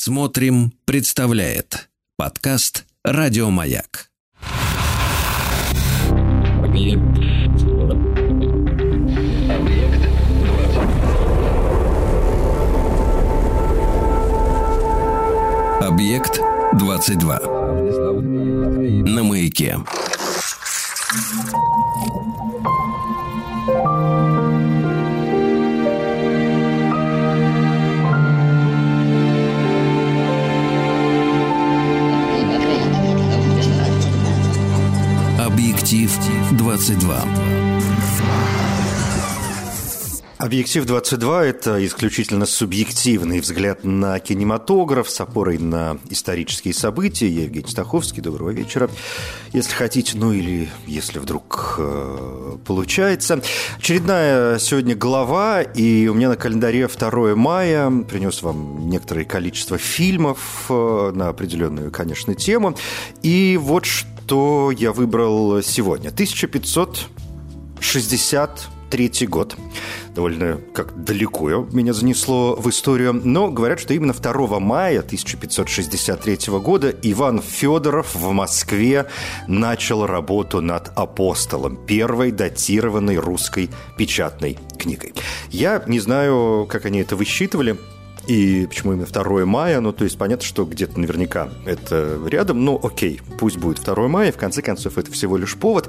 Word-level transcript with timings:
Смотрим, 0.00 0.72
представляет 0.84 1.88
подкаст 2.16 2.86
Радиомаяк. 3.02 4.12
Объект 15.80 16.40
22. 16.74 17.40
На 19.02 19.24
маяке. 19.24 19.78
Объектив 35.88 36.12
22. 36.52 37.24
Объектив 40.36 40.84
22– 40.84 41.44
это 41.46 41.86
исключительно 41.86 42.44
субъективный 42.44 43.40
взгляд 43.40 43.84
на 43.84 44.18
кинематограф 44.18 45.08
с 45.08 45.18
опорой 45.18 45.56
на 45.56 45.96
исторические 46.10 46.74
события. 46.74 47.26
Я 47.26 47.44
Евгений 47.44 47.68
Стаховский. 47.68 48.20
Доброго 48.20 48.50
вечера. 48.50 48.90
Если 49.54 49.72
хотите, 49.72 50.18
ну 50.18 50.34
или 50.34 50.68
если 50.86 51.20
вдруг 51.20 51.76
э, 51.78 52.58
получается. 52.66 53.40
Очередная 53.78 54.58
сегодня 54.58 54.94
глава, 54.94 55.62
и 55.62 56.06
у 56.08 56.12
меня 56.12 56.28
на 56.28 56.36
календаре 56.36 56.86
2 56.86 57.34
мая. 57.34 57.90
Принес 58.02 58.42
вам 58.42 58.90
некоторое 58.90 59.24
количество 59.24 59.78
фильмов 59.78 60.66
э, 60.68 61.12
на 61.14 61.28
определенную, 61.28 61.90
конечно, 61.90 62.34
тему. 62.34 62.76
И 63.22 63.58
вот 63.58 63.86
что 63.86 64.17
я 64.76 64.92
выбрал 64.92 65.62
сегодня. 65.62 66.08
1560 66.08 68.68
третий 68.90 69.26
год. 69.26 69.56
Довольно 70.14 70.60
как 70.74 71.04
далеко 71.04 71.66
меня 71.72 71.92
занесло 71.92 72.56
в 72.56 72.68
историю. 72.68 73.12
Но 73.12 73.50
говорят, 73.50 73.80
что 73.80 73.94
именно 73.94 74.12
2 74.12 74.60
мая 74.60 75.00
1563 75.00 76.58
года 76.58 76.94
Иван 77.02 77.40
Федоров 77.40 78.14
в 78.14 78.30
Москве 78.32 79.06
начал 79.46 80.06
работу 80.06 80.60
над 80.60 80.90
«Апостолом», 80.96 81.76
первой 81.76 82.32
датированной 82.32 83.16
русской 83.16 83.70
печатной 83.96 84.58
книгой. 84.78 85.14
Я 85.50 85.82
не 85.86 86.00
знаю, 86.00 86.66
как 86.68 86.86
они 86.86 87.00
это 87.00 87.16
высчитывали, 87.16 87.76
и 88.28 88.66
почему 88.66 88.92
именно 88.92 89.06
2 89.06 89.46
мая? 89.46 89.80
Ну, 89.80 89.92
то 89.92 90.04
есть 90.04 90.18
понятно, 90.18 90.44
что 90.44 90.66
где-то 90.66 91.00
наверняка 91.00 91.48
это 91.64 92.20
рядом. 92.26 92.62
Ну, 92.62 92.78
окей, 92.82 93.22
пусть 93.38 93.56
будет 93.56 93.82
2 93.82 94.08
мая. 94.08 94.32
В 94.32 94.36
конце 94.36 94.60
концов, 94.60 94.98
это 94.98 95.10
всего 95.10 95.38
лишь 95.38 95.56
повод. 95.56 95.88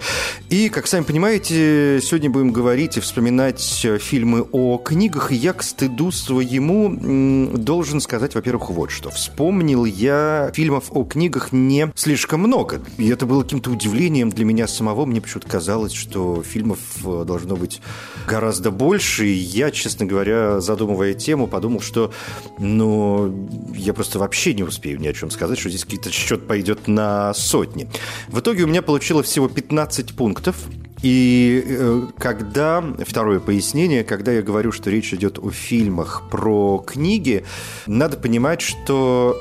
И, 0.50 0.70
как 0.70 0.88
сами 0.88 1.04
понимаете, 1.04 2.00
сегодня 2.02 2.30
будем 2.30 2.54
говорить 2.54 2.96
и 2.96 3.02
вспоминать 3.02 3.62
фильмы 4.00 4.48
о 4.54 4.78
книгах. 4.78 5.34
И 5.34 5.36
я, 5.36 5.52
к 5.52 5.62
стыду 5.62 6.12
своему, 6.12 7.52
должен 7.58 8.00
сказать, 8.00 8.36
во-первых, 8.36 8.70
вот 8.70 8.90
что. 8.90 9.10
Вспомнил 9.10 9.84
я 9.84 10.50
фильмов 10.54 10.86
о 10.92 11.04
книгах 11.04 11.52
не 11.52 11.92
слишком 11.96 12.40
много. 12.40 12.82
И 12.98 13.10
это 13.10 13.26
было 13.26 13.44
каким-то 13.44 13.70
удивлением 13.70 14.30
для 14.30 14.46
меня 14.46 14.70
самого. 14.70 15.06
Мне 15.06 15.20
почему-то 15.20 15.50
казалось, 15.50 15.92
что 15.92 16.42
фильмов 16.42 16.80
э, 17.04 17.26
должно 17.28 17.58
быть 17.58 17.82
гораздо 18.26 18.72
больше. 18.72 19.28
И 19.28 19.34
я, 19.34 19.72
честно 19.72 20.06
говоря, 20.06 20.62
задумывая 20.62 21.14
тему, 21.14 21.46
подумал, 21.46 21.82
что 21.82 22.14
но 22.58 23.34
я 23.76 23.94
просто 23.94 24.20
вообще 24.20 24.54
не 24.54 24.64
успею 24.64 25.00
ни 25.00 25.08
о 25.08 25.14
чем 25.14 25.32
сказать, 25.32 25.58
что 25.60 25.70
здесь 25.70 25.86
какой-то 25.86 26.12
счет 26.12 26.48
пойдет 26.48 26.88
на 26.88 27.34
сотни. 27.34 27.90
В 28.28 28.40
итоге 28.40 28.64
у 28.64 28.68
меня 28.68 28.82
получилось 28.82 29.28
всего 29.28 29.48
15 29.48 30.16
пунктов, 30.16 30.56
и 31.02 31.64
э, 31.66 32.08
когда, 32.18 32.84
второе 33.06 33.40
пояснение, 33.40 34.04
когда 34.04 34.34
я 34.34 34.42
говорю, 34.42 34.72
что 34.72 34.90
речь 34.90 35.14
идет 35.14 35.40
о 35.40 35.50
фильмах 35.50 36.24
про 36.30 36.84
книги, 36.86 37.46
надо 37.88 38.18
понимать, 38.18 38.62
что 38.62 39.38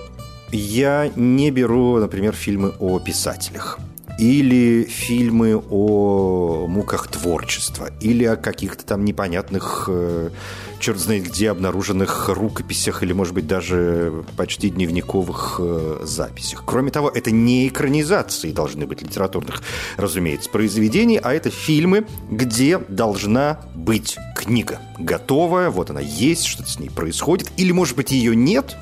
я 0.52 1.10
не 1.16 1.50
беру, 1.50 1.98
например, 1.98 2.34
фильмы 2.34 2.72
о 2.78 3.00
писателях 3.00 3.78
или 4.18 4.82
фильмы 4.82 5.62
о 5.70 6.66
муках 6.68 7.06
творчества, 7.08 7.90
или 8.00 8.24
о 8.24 8.36
каких-то 8.36 8.84
там 8.84 9.04
непонятных, 9.04 9.88
э, 9.88 10.30
черт 10.78 10.98
знает 10.98 11.24
где, 11.24 11.50
обнаруженных 11.50 12.28
рукописях, 12.28 13.02
или, 13.02 13.12
может 13.12 13.34
быть, 13.34 13.46
даже 13.46 14.24
почти 14.36 14.70
дневниковых 14.70 15.56
э, 15.58 16.00
записях. 16.04 16.62
Кроме 16.64 16.90
того, 16.90 17.10
это 17.10 17.30
не 17.30 17.68
экранизации 17.68 18.52
должны 18.52 18.86
быть 18.86 19.02
литературных, 19.02 19.62
разумеется, 19.96 20.50
произведений, 20.50 21.18
а 21.22 21.32
это 21.32 21.50
фильмы, 21.50 22.06
где 22.30 22.78
должна 22.78 23.60
быть 23.74 24.16
книга 24.36 24.80
готовая, 24.98 25.70
вот 25.70 25.90
она 25.90 26.00
есть, 26.00 26.44
что-то 26.44 26.70
с 26.70 26.78
ней 26.78 26.90
происходит, 26.90 27.50
или, 27.56 27.72
может 27.72 27.96
быть, 27.96 28.10
ее 28.10 28.34
нет 28.34 28.76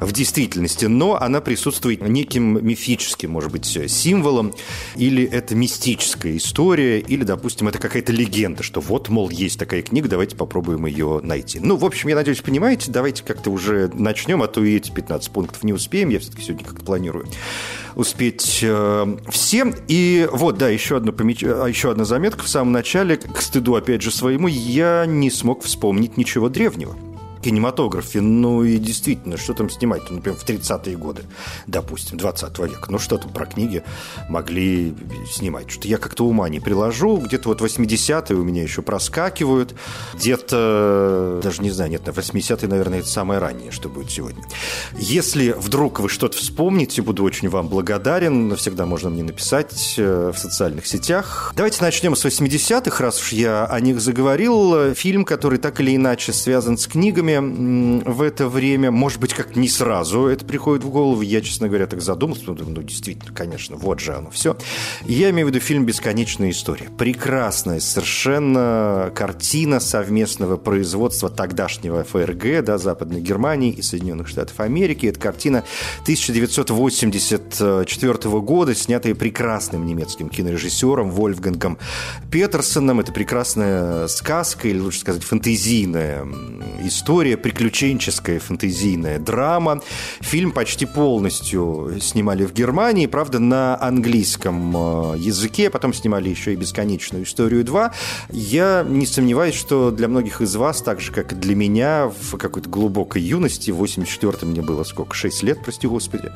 в 0.00 0.12
действительности, 0.12 0.86
но 0.86 1.20
она 1.20 1.40
присутствует 1.40 2.06
неким 2.06 2.64
мифическим, 2.64 3.30
может 3.30 3.50
быть, 3.50 3.64
символом, 3.88 4.54
или 4.96 5.24
это 5.24 5.54
мистическая 5.54 6.36
история, 6.36 7.00
или, 7.00 7.24
допустим, 7.24 7.68
это 7.68 7.78
какая-то 7.78 8.12
легенда, 8.12 8.62
что 8.62 8.80
вот, 8.80 9.08
мол, 9.08 9.30
есть 9.30 9.58
такая 9.58 9.82
книга, 9.82 10.08
давайте 10.08 10.36
попробуем 10.36 10.86
ее 10.86 11.20
найти. 11.22 11.33
Ну, 11.60 11.76
в 11.76 11.84
общем, 11.84 12.08
я 12.08 12.14
надеюсь, 12.14 12.40
понимаете, 12.40 12.90
давайте 12.90 13.22
как-то 13.22 13.50
уже 13.50 13.90
начнем, 13.92 14.42
а 14.42 14.46
то 14.46 14.62
и 14.62 14.76
эти 14.76 14.90
15 14.90 15.30
пунктов 15.30 15.62
не 15.64 15.72
успеем, 15.72 16.08
я 16.08 16.20
все-таки 16.20 16.42
сегодня 16.42 16.66
как-то 16.66 16.84
планирую 16.84 17.26
успеть 17.94 18.60
э, 18.62 19.16
все. 19.30 19.72
И 19.88 20.28
вот, 20.32 20.58
да, 20.58 20.68
еще, 20.68 20.96
одно 20.96 21.12
помеч... 21.12 21.44
А, 21.44 21.66
еще 21.66 21.90
одна 21.90 22.04
заметка 22.04 22.42
в 22.44 22.48
самом 22.48 22.72
начале, 22.72 23.16
к 23.16 23.40
стыду, 23.40 23.74
опять 23.74 24.02
же, 24.02 24.10
своему, 24.10 24.48
я 24.48 25.04
не 25.06 25.30
смог 25.30 25.62
вспомнить 25.62 26.16
ничего 26.16 26.48
древнего 26.48 26.96
кинематографе, 27.44 28.22
ну 28.22 28.64
и 28.64 28.78
действительно, 28.78 29.36
что 29.36 29.52
там 29.52 29.68
снимать, 29.68 30.02
ну, 30.08 30.16
например, 30.16 30.38
в 30.38 30.46
30-е 30.46 30.96
годы, 30.96 31.24
допустим, 31.66 32.16
20 32.16 32.58
века, 32.60 32.90
ну 32.90 32.98
что 32.98 33.18
там 33.18 33.32
про 33.32 33.44
книги 33.44 33.82
могли 34.30 34.94
снимать, 35.30 35.70
что 35.70 35.86
я 35.86 35.98
как-то 35.98 36.24
ума 36.24 36.48
не 36.48 36.60
приложу, 36.60 37.18
где-то 37.18 37.50
вот 37.50 37.60
80-е 37.60 38.34
у 38.34 38.44
меня 38.44 38.62
еще 38.62 38.80
проскакивают, 38.80 39.74
где-то, 40.14 41.40
даже 41.42 41.60
не 41.60 41.70
знаю, 41.70 41.90
нет, 41.90 42.06
на 42.06 42.12
80-е, 42.12 42.66
наверное, 42.66 43.00
это 43.00 43.08
самое 43.08 43.40
раннее, 43.40 43.70
что 43.72 43.90
будет 43.90 44.10
сегодня. 44.10 44.42
Если 44.96 45.50
вдруг 45.52 46.00
вы 46.00 46.08
что-то 46.08 46.38
вспомните, 46.38 47.02
буду 47.02 47.24
очень 47.24 47.50
вам 47.50 47.68
благодарен, 47.68 48.56
всегда 48.56 48.86
можно 48.86 49.10
мне 49.10 49.22
написать 49.22 49.96
э, 49.98 50.32
в 50.34 50.38
социальных 50.38 50.86
сетях. 50.86 51.52
Давайте 51.54 51.82
начнем 51.82 52.16
с 52.16 52.24
80-х, 52.24 53.04
раз 53.04 53.20
уж 53.20 53.32
я 53.32 53.66
о 53.66 53.80
них 53.80 54.00
заговорил. 54.00 54.94
Фильм, 54.94 55.26
который 55.26 55.58
так 55.58 55.80
или 55.80 55.94
иначе 55.94 56.32
связан 56.32 56.78
с 56.78 56.86
книгами, 56.86 57.33
в 57.40 58.22
это 58.22 58.48
время, 58.48 58.90
может 58.90 59.20
быть, 59.20 59.34
как 59.34 59.54
не 59.56 59.68
сразу 59.68 60.26
это 60.26 60.44
приходит 60.44 60.84
в 60.84 60.90
голову. 60.90 61.22
Я, 61.22 61.40
честно 61.40 61.68
говоря, 61.68 61.86
так 61.86 62.02
задумался. 62.02 62.42
Ну, 62.46 62.56
ну 62.66 62.82
действительно, 62.82 63.32
конечно, 63.34 63.76
вот 63.76 64.00
же 64.00 64.14
оно 64.14 64.30
все. 64.30 64.56
Я 65.06 65.30
имею 65.30 65.46
в 65.46 65.50
виду 65.50 65.60
фильм 65.60 65.86
«Бесконечная 65.86 66.50
история». 66.50 66.90
Прекрасная 66.96 67.80
совершенно 67.80 69.12
картина 69.14 69.80
совместного 69.80 70.56
производства 70.56 71.28
тогдашнего 71.30 72.04
ФРГ, 72.04 72.64
да, 72.64 72.78
Западной 72.78 73.20
Германии 73.20 73.72
и 73.72 73.82
Соединенных 73.82 74.28
Штатов 74.28 74.60
Америки. 74.60 75.06
Это 75.06 75.18
картина 75.20 75.64
1984 76.02 78.40
года, 78.40 78.74
снятая 78.74 79.14
прекрасным 79.14 79.86
немецким 79.86 80.28
кинорежиссером 80.28 81.10
Вольфгангом 81.10 81.78
Петерсоном. 82.30 83.00
Это 83.00 83.12
прекрасная 83.12 84.08
сказка, 84.08 84.68
или 84.68 84.78
лучше 84.78 85.00
сказать, 85.00 85.22
фантазийная 85.22 86.26
история 86.82 87.23
история, 87.24 87.36
приключенческая, 87.38 88.38
фэнтезийная 88.38 89.18
драма. 89.18 89.80
Фильм 90.20 90.52
почти 90.52 90.84
полностью 90.84 91.96
снимали 91.98 92.44
в 92.44 92.52
Германии, 92.52 93.06
правда, 93.06 93.38
на 93.38 93.80
английском 93.80 95.14
э, 95.14 95.18
языке, 95.18 95.70
потом 95.70 95.94
снимали 95.94 96.28
еще 96.28 96.52
и 96.52 96.56
«Бесконечную 96.56 97.24
историю 97.24 97.64
2». 97.64 97.92
Я 98.30 98.84
не 98.86 99.06
сомневаюсь, 99.06 99.54
что 99.54 99.90
для 99.90 100.08
многих 100.08 100.42
из 100.42 100.54
вас, 100.54 100.82
так 100.82 101.00
же, 101.00 101.12
как 101.12 101.32
и 101.32 101.34
для 101.34 101.54
меня, 101.54 102.08
в 102.08 102.36
какой-то 102.36 102.68
глубокой 102.68 103.22
юности, 103.22 103.70
в 103.70 103.82
84-м 103.82 104.50
мне 104.50 104.60
было 104.60 104.84
сколько, 104.84 105.14
6 105.14 105.42
лет, 105.44 105.58
прости 105.64 105.86
господи, 105.86 106.30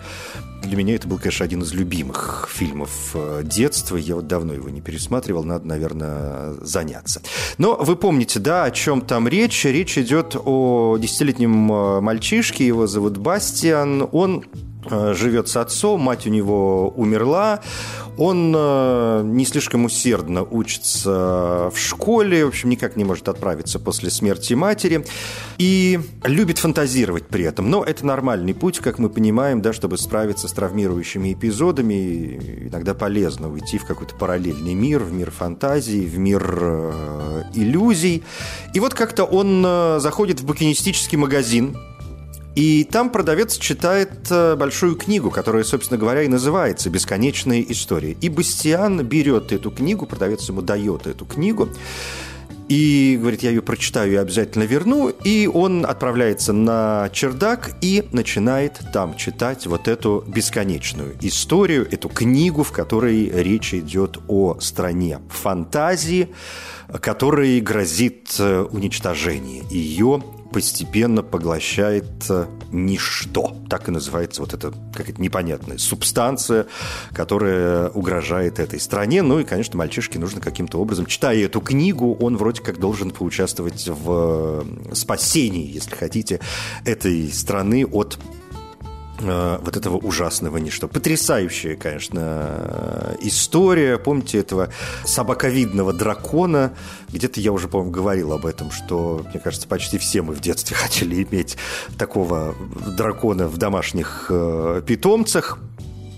для 0.62 0.76
меня 0.76 0.94
это 0.96 1.06
был, 1.06 1.18
конечно, 1.18 1.44
один 1.44 1.62
из 1.62 1.72
любимых 1.72 2.48
фильмов 2.52 3.12
э, 3.14 3.42
детства. 3.44 3.96
Я 3.96 4.16
вот 4.16 4.26
давно 4.26 4.54
его 4.54 4.68
не 4.68 4.80
пересматривал, 4.80 5.44
надо, 5.44 5.66
наверное, 5.66 6.54
заняться. 6.60 7.22
Но 7.58 7.76
вы 7.76 7.96
помните, 7.96 8.38
да, 8.38 8.64
о 8.64 8.70
чем 8.70 9.00
там 9.00 9.28
речь? 9.28 9.64
Речь 9.64 9.96
идет 9.98 10.36
о 10.36 10.67
десятилетнем 10.98 11.72
э, 11.72 12.00
мальчишке, 12.00 12.66
его 12.66 12.86
зовут 12.86 13.18
Бастиан. 13.18 14.08
Он 14.12 14.44
э, 14.90 15.14
живет 15.14 15.48
с 15.48 15.56
отцом, 15.56 16.00
мать 16.00 16.26
у 16.26 16.30
него 16.30 16.88
умерла, 16.96 17.60
он 18.18 18.52
э, 18.56 19.22
не 19.24 19.44
слишком 19.44 19.84
усердно 19.84 20.42
учится 20.42 21.70
в 21.72 21.78
школе, 21.78 22.44
в 22.44 22.48
общем, 22.48 22.68
никак 22.68 22.96
не 22.96 23.04
может 23.04 23.28
отправиться 23.28 23.78
после 23.78 24.10
смерти 24.10 24.54
матери 24.54 25.04
и 25.56 26.00
любит 26.24 26.58
фантазировать 26.58 27.26
при 27.28 27.44
этом. 27.44 27.70
Но 27.70 27.84
это 27.84 28.04
нормальный 28.04 28.54
путь, 28.54 28.80
как 28.80 28.98
мы 28.98 29.08
понимаем, 29.08 29.62
да, 29.62 29.72
чтобы 29.72 29.98
справиться 29.98 30.48
с 30.48 30.52
травмирующими 30.52 31.32
эпизодами. 31.32 32.68
Иногда 32.68 32.94
полезно 32.94 33.50
уйти 33.50 33.78
в 33.78 33.86
какой-то 33.86 34.14
параллельный 34.16 34.74
мир, 34.74 35.02
в 35.02 35.12
мир 35.12 35.30
фантазии, 35.30 36.04
в 36.04 36.18
мир 36.18 36.58
э, 36.60 37.42
иллюзий. 37.54 38.24
И 38.74 38.80
вот 38.80 38.94
как-то 38.94 39.24
он 39.24 39.62
э, 39.64 39.98
заходит 40.00 40.40
в 40.40 40.46
букинистический 40.46 41.16
магазин, 41.16 41.76
и 42.58 42.82
там 42.82 43.10
продавец 43.10 43.56
читает 43.56 44.10
э, 44.30 44.56
большую 44.56 44.96
книгу, 44.96 45.30
которая, 45.30 45.62
собственно 45.62 45.96
говоря, 45.96 46.24
и 46.24 46.26
называется 46.26 46.90
«Бесконечные 46.90 47.70
истории». 47.70 48.18
И 48.20 48.28
Бастиан 48.28 49.04
берет 49.04 49.52
эту 49.52 49.70
книгу, 49.70 50.06
продавец 50.06 50.48
ему 50.48 50.60
дает 50.60 51.06
эту 51.06 51.24
книгу, 51.24 51.68
и 52.68 53.16
говорит, 53.20 53.44
я 53.44 53.50
ее 53.50 53.62
прочитаю 53.62 54.12
и 54.12 54.16
обязательно 54.16 54.64
верну. 54.64 55.08
И 55.08 55.46
он 55.46 55.86
отправляется 55.86 56.52
на 56.52 57.08
чердак 57.12 57.76
и 57.80 58.08
начинает 58.10 58.80
там 58.92 59.16
читать 59.16 59.68
вот 59.68 59.86
эту 59.86 60.24
бесконечную 60.26 61.16
историю, 61.20 61.86
эту 61.88 62.08
книгу, 62.08 62.64
в 62.64 62.72
которой 62.72 63.30
речь 63.30 63.72
идет 63.72 64.18
о 64.26 64.58
стране 64.58 65.20
фантазии, 65.30 66.30
которой 67.00 67.60
грозит 67.60 68.36
э, 68.38 68.62
уничтожение 68.70 69.62
ее 69.70 70.22
постепенно 70.52 71.22
поглощает 71.22 72.06
э, 72.30 72.46
ничто. 72.72 73.54
Так 73.68 73.88
и 73.88 73.90
называется 73.90 74.40
вот 74.40 74.54
эта 74.54 74.72
какая-то 74.94 75.20
непонятная 75.20 75.78
субстанция, 75.78 76.66
которая 77.12 77.90
угрожает 77.90 78.58
этой 78.58 78.80
стране. 78.80 79.22
Ну 79.22 79.40
и, 79.40 79.44
конечно, 79.44 79.76
мальчишке 79.76 80.18
нужно 80.18 80.40
каким-то 80.40 80.78
образом, 80.78 81.06
читая 81.06 81.38
эту 81.38 81.60
книгу, 81.60 82.14
он 82.14 82.36
вроде 82.36 82.62
как 82.62 82.78
должен 82.78 83.10
поучаствовать 83.10 83.86
в 83.86 84.64
э, 84.90 84.94
спасении, 84.94 85.70
если 85.70 85.94
хотите, 85.94 86.40
этой 86.84 87.30
страны 87.30 87.84
от 87.84 88.18
вот 89.20 89.76
этого 89.76 89.96
ужасного 89.96 90.58
ничто. 90.58 90.88
Потрясающая, 90.88 91.76
конечно, 91.76 93.16
история. 93.20 93.98
Помните 93.98 94.38
этого 94.38 94.70
собаковидного 95.04 95.92
дракона? 95.92 96.74
Где-то 97.12 97.40
я 97.40 97.52
уже, 97.52 97.68
по-моему, 97.68 97.90
говорил 97.90 98.32
об 98.32 98.46
этом, 98.46 98.70
что, 98.70 99.24
мне 99.30 99.40
кажется, 99.40 99.66
почти 99.66 99.98
все 99.98 100.22
мы 100.22 100.34
в 100.34 100.40
детстве 100.40 100.76
хотели 100.78 101.26
иметь 101.30 101.56
такого 101.98 102.54
дракона 102.96 103.48
в 103.48 103.56
домашних 103.58 104.26
э, 104.30 104.82
питомцах. 104.86 105.58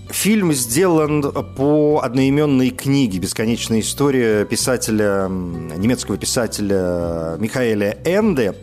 Фильм 0.09 0.51
сделан 0.51 1.23
по 1.55 2.01
одноименной 2.03 2.71
книге 2.71 3.19
«Бесконечная 3.19 3.79
история» 3.79 4.43
писателя, 4.43 5.27
немецкого 5.29 6.17
писателя 6.17 7.37
Михаэля 7.39 7.97
Энде. 8.03 8.55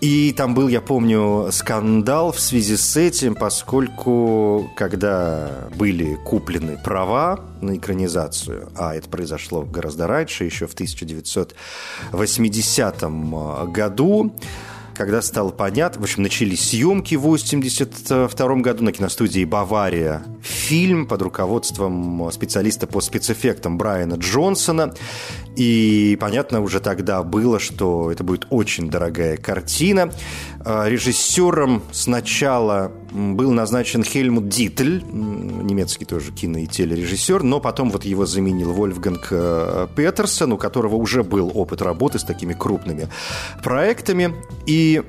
И 0.00 0.32
там 0.32 0.54
был, 0.54 0.68
я 0.68 0.80
помню, 0.80 1.48
скандал 1.50 2.30
в 2.30 2.38
связи 2.38 2.76
с 2.76 2.96
этим, 2.96 3.34
поскольку 3.34 4.70
когда 4.76 5.68
были 5.74 6.14
куплены 6.24 6.76
права 6.76 7.40
на 7.60 7.76
экранизацию, 7.76 8.68
а 8.76 8.94
это 8.94 9.08
произошло 9.08 9.62
гораздо 9.62 10.06
раньше, 10.06 10.44
еще 10.44 10.68
в 10.68 10.74
1980 10.74 13.02
году, 13.72 14.32
когда 14.98 15.22
стало 15.22 15.50
понятно, 15.50 16.00
в 16.00 16.04
общем, 16.04 16.24
начались 16.24 16.70
съемки 16.70 17.14
в 17.14 17.20
1982 17.20 18.56
году 18.56 18.82
на 18.82 18.90
киностудии 18.90 19.44
«Бавария». 19.44 20.24
Фильм 20.42 21.06
под 21.06 21.22
руководством 21.22 22.28
специалиста 22.32 22.88
по 22.88 23.00
спецэффектам 23.00 23.78
Брайана 23.78 24.14
Джонсона. 24.14 24.92
И 25.54 26.18
понятно 26.20 26.60
уже 26.60 26.80
тогда 26.80 27.22
было, 27.22 27.60
что 27.60 28.10
это 28.10 28.24
будет 28.24 28.48
очень 28.50 28.90
дорогая 28.90 29.36
картина. 29.36 30.12
А, 30.64 30.88
режиссером 30.88 31.82
сначала 31.92 32.90
был 33.10 33.52
назначен 33.52 34.02
Хельмут 34.02 34.48
Дитль, 34.48 35.02
немецкий 35.02 36.04
тоже 36.04 36.32
кино- 36.32 36.58
и 36.58 36.66
телережиссер, 36.66 37.42
но 37.42 37.60
потом 37.60 37.90
вот 37.90 38.04
его 38.04 38.26
заменил 38.26 38.72
Вольфганг 38.72 39.28
э, 39.30 39.86
Петерсон, 39.96 40.52
у 40.52 40.58
которого 40.58 40.96
уже 40.96 41.22
был 41.22 41.50
опыт 41.54 41.82
работы 41.82 42.18
с 42.18 42.24
такими 42.24 42.54
крупными 42.54 43.08
проектами. 43.62 44.34
И 44.66 45.02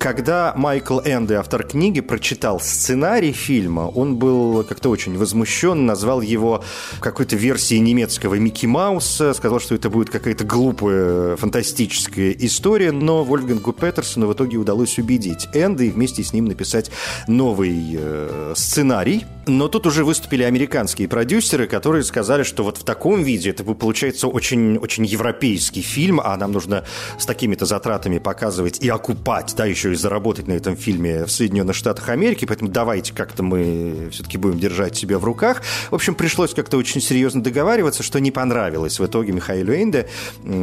когда 0.00 0.54
Майкл 0.56 0.98
Энди, 1.00 1.34
автор 1.34 1.62
книги, 1.62 2.00
прочитал 2.00 2.58
сценарий 2.58 3.32
фильма, 3.32 3.82
он 3.82 4.16
был 4.16 4.64
как-то 4.64 4.88
очень 4.88 5.18
возмущен, 5.18 5.84
назвал 5.84 6.22
его 6.22 6.64
какой-то 7.00 7.36
версией 7.36 7.80
немецкого 7.80 8.36
Микки 8.36 8.64
Мауса, 8.64 9.34
сказал, 9.34 9.60
что 9.60 9.74
это 9.74 9.90
будет 9.90 10.08
какая-то 10.08 10.44
глупая 10.44 11.36
фантастическая 11.36 12.30
история, 12.30 12.92
но 12.92 13.24
Вольфгангу 13.24 13.74
Петерсону 13.74 14.26
в 14.26 14.32
итоге 14.32 14.56
удалось 14.56 14.98
убедить 14.98 15.48
Энди 15.52 15.84
и 15.84 15.90
вместе 15.90 16.24
с 16.24 16.32
ним 16.32 16.46
написать 16.46 16.90
новый 17.28 17.94
э, 17.98 18.54
сценарий. 18.56 19.26
Но 19.46 19.68
тут 19.68 19.86
уже 19.86 20.04
выступили 20.04 20.44
американские 20.44 21.08
продюсеры, 21.08 21.66
которые 21.66 22.04
сказали, 22.04 22.42
что 22.42 22.62
вот 22.62 22.78
в 22.78 22.84
таком 22.84 23.22
виде 23.22 23.50
это 23.50 23.64
получается 23.64 24.28
очень, 24.28 24.78
очень 24.78 25.04
европейский 25.04 25.82
фильм, 25.82 26.20
а 26.22 26.36
нам 26.38 26.52
нужно 26.52 26.84
с 27.18 27.26
такими-то 27.26 27.66
затратами 27.66 28.18
показывать 28.18 28.80
и 28.80 28.88
окупать, 28.88 29.54
да, 29.56 29.66
еще 29.66 29.89
и 29.92 29.96
заработать 29.96 30.46
на 30.48 30.52
этом 30.52 30.76
фильме 30.76 31.24
в 31.24 31.30
Соединенных 31.30 31.76
Штатах 31.76 32.08
Америки, 32.08 32.44
поэтому 32.44 32.70
давайте 32.70 33.12
как-то 33.12 33.42
мы 33.42 34.08
все-таки 34.12 34.38
будем 34.38 34.58
держать 34.58 34.96
себя 34.96 35.18
в 35.18 35.24
руках. 35.24 35.62
В 35.90 35.94
общем, 35.94 36.14
пришлось 36.14 36.54
как-то 36.54 36.76
очень 36.76 37.00
серьезно 37.00 37.42
договариваться, 37.42 38.02
что 38.02 38.20
не 38.20 38.30
понравилось 38.30 38.98
в 38.98 39.06
итоге 39.06 39.32
Михаилу 39.32 39.72
Эйнде, 39.72 40.08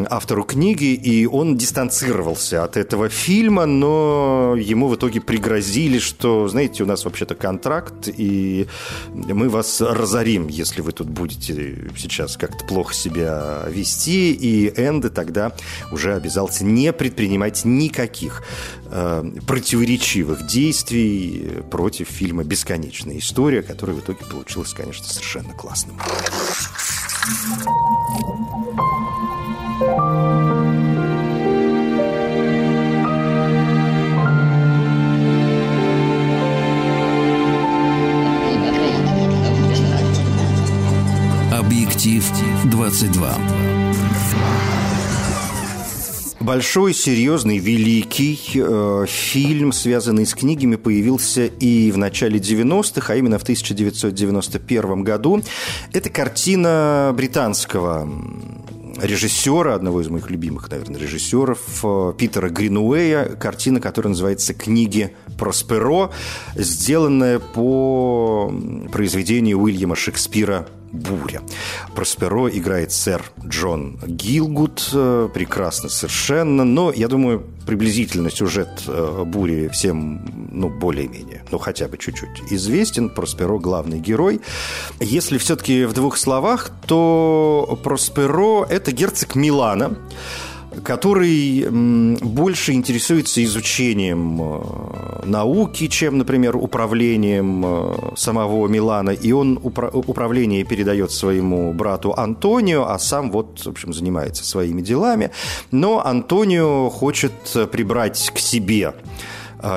автору 0.09 0.43
книги, 0.43 0.93
и 0.93 1.25
он 1.25 1.57
дистанцировался 1.57 2.63
от 2.63 2.77
этого 2.77 3.09
фильма, 3.09 3.65
но 3.65 4.55
ему 4.57 4.87
в 4.87 4.95
итоге 4.95 5.21
пригрозили, 5.21 5.99
что, 5.99 6.47
знаете, 6.47 6.83
у 6.83 6.85
нас 6.85 7.05
вообще-то 7.05 7.35
контракт, 7.35 8.07
и 8.07 8.67
мы 9.13 9.49
вас 9.49 9.81
разорим, 9.81 10.47
если 10.47 10.81
вы 10.81 10.91
тут 10.91 11.07
будете 11.07 11.91
сейчас 11.97 12.37
как-то 12.37 12.65
плохо 12.65 12.93
себя 12.93 13.63
вести, 13.69 14.33
и 14.33 14.67
Энде 14.77 15.09
тогда 15.09 15.53
уже 15.91 16.15
обязался 16.15 16.63
не 16.63 16.93
предпринимать 16.93 17.65
никаких 17.65 18.43
э, 18.89 19.16
противоречивых 19.45 20.47
действий 20.47 21.61
против 21.69 22.07
фильма 22.07 22.43
«Бесконечная 22.43 23.17
история», 23.17 23.61
которая 23.61 23.95
в 23.95 23.99
итоге 23.99 24.25
получилась, 24.25 24.73
конечно, 24.73 25.05
совершенно 25.05 25.53
классным. 25.53 25.99
Объектив 41.51 42.23
22 42.65 43.66
большой, 46.47 46.93
серьезный, 46.93 47.57
великий 47.57 48.39
э, 48.55 49.05
фильм, 49.05 49.73
связанный 49.73 50.25
с 50.25 50.33
книгами, 50.33 50.77
появился 50.77 51.45
и 51.45 51.91
в 51.91 51.97
начале 51.97 52.39
90-х, 52.39 53.11
а 53.11 53.17
именно 53.17 53.37
в 53.37 53.43
1991 53.43 55.03
году. 55.03 55.43
Это 55.91 56.09
картина 56.09 57.13
британского 57.13 58.09
режиссера, 59.01 59.75
одного 59.75 59.99
из 60.01 60.07
моих 60.07 60.31
любимых, 60.31 60.71
наверное, 60.71 61.01
режиссеров, 61.01 61.83
э, 61.83 62.13
Питера 62.17 62.47
Гринуэя, 62.47 63.25
картина, 63.35 63.81
которая 63.81 64.11
называется 64.11 64.53
«Книги 64.53 65.13
Просперо», 65.37 66.11
сделанная 66.55 67.39
по 67.39 68.53
произведению 68.93 69.59
Уильяма 69.59 69.97
Шекспира 69.97 70.65
буря. 70.91 71.41
Просперо 71.95 72.49
играет 72.49 72.91
сэр 72.91 73.23
Джон 73.45 73.99
Гилгуд, 74.05 74.89
э, 74.93 75.29
прекрасно 75.33 75.89
совершенно, 75.89 76.63
но, 76.63 76.91
я 76.91 77.07
думаю, 77.07 77.43
приблизительно 77.65 78.29
сюжет 78.29 78.83
э, 78.87 79.23
бури 79.25 79.67
всем, 79.67 80.49
ну, 80.51 80.69
более-менее, 80.69 81.43
ну, 81.51 81.57
хотя 81.57 81.87
бы 81.87 81.97
чуть-чуть 81.97 82.51
известен. 82.51 83.09
Просперо– 83.09 83.57
главный 83.59 83.99
герой. 83.99 84.41
Если 84.99 85.37
все-таки 85.37 85.85
в 85.85 85.93
двух 85.93 86.17
словах, 86.17 86.71
то 86.85 87.79
Просперо– 87.83 88.65
это 88.69 88.91
герцог 88.91 89.35
Милана, 89.35 89.97
который 90.83 91.67
больше 91.69 92.73
интересуется 92.73 93.43
изучением 93.43 94.41
э, 94.41 95.25
науки, 95.25 95.87
чем, 95.87 96.17
например, 96.17 96.55
управлением 96.55 97.63
э, 97.65 98.15
самого 98.15 98.67
Милана. 98.67 99.11
И 99.11 99.31
он 99.31 99.59
управление 99.61 100.63
передает 100.63 101.11
своему 101.11 101.73
брату 101.73 102.13
Антонио, 102.13 102.87
а 102.87 102.99
сам 102.99 103.31
вот, 103.31 103.59
в 103.65 103.69
общем, 103.69 103.93
занимается 103.93 104.45
своими 104.45 104.81
делами. 104.81 105.31
Но 105.71 106.05
Антонио 106.05 106.89
хочет 106.89 107.33
прибрать 107.71 108.31
к 108.33 108.39
себе 108.39 108.93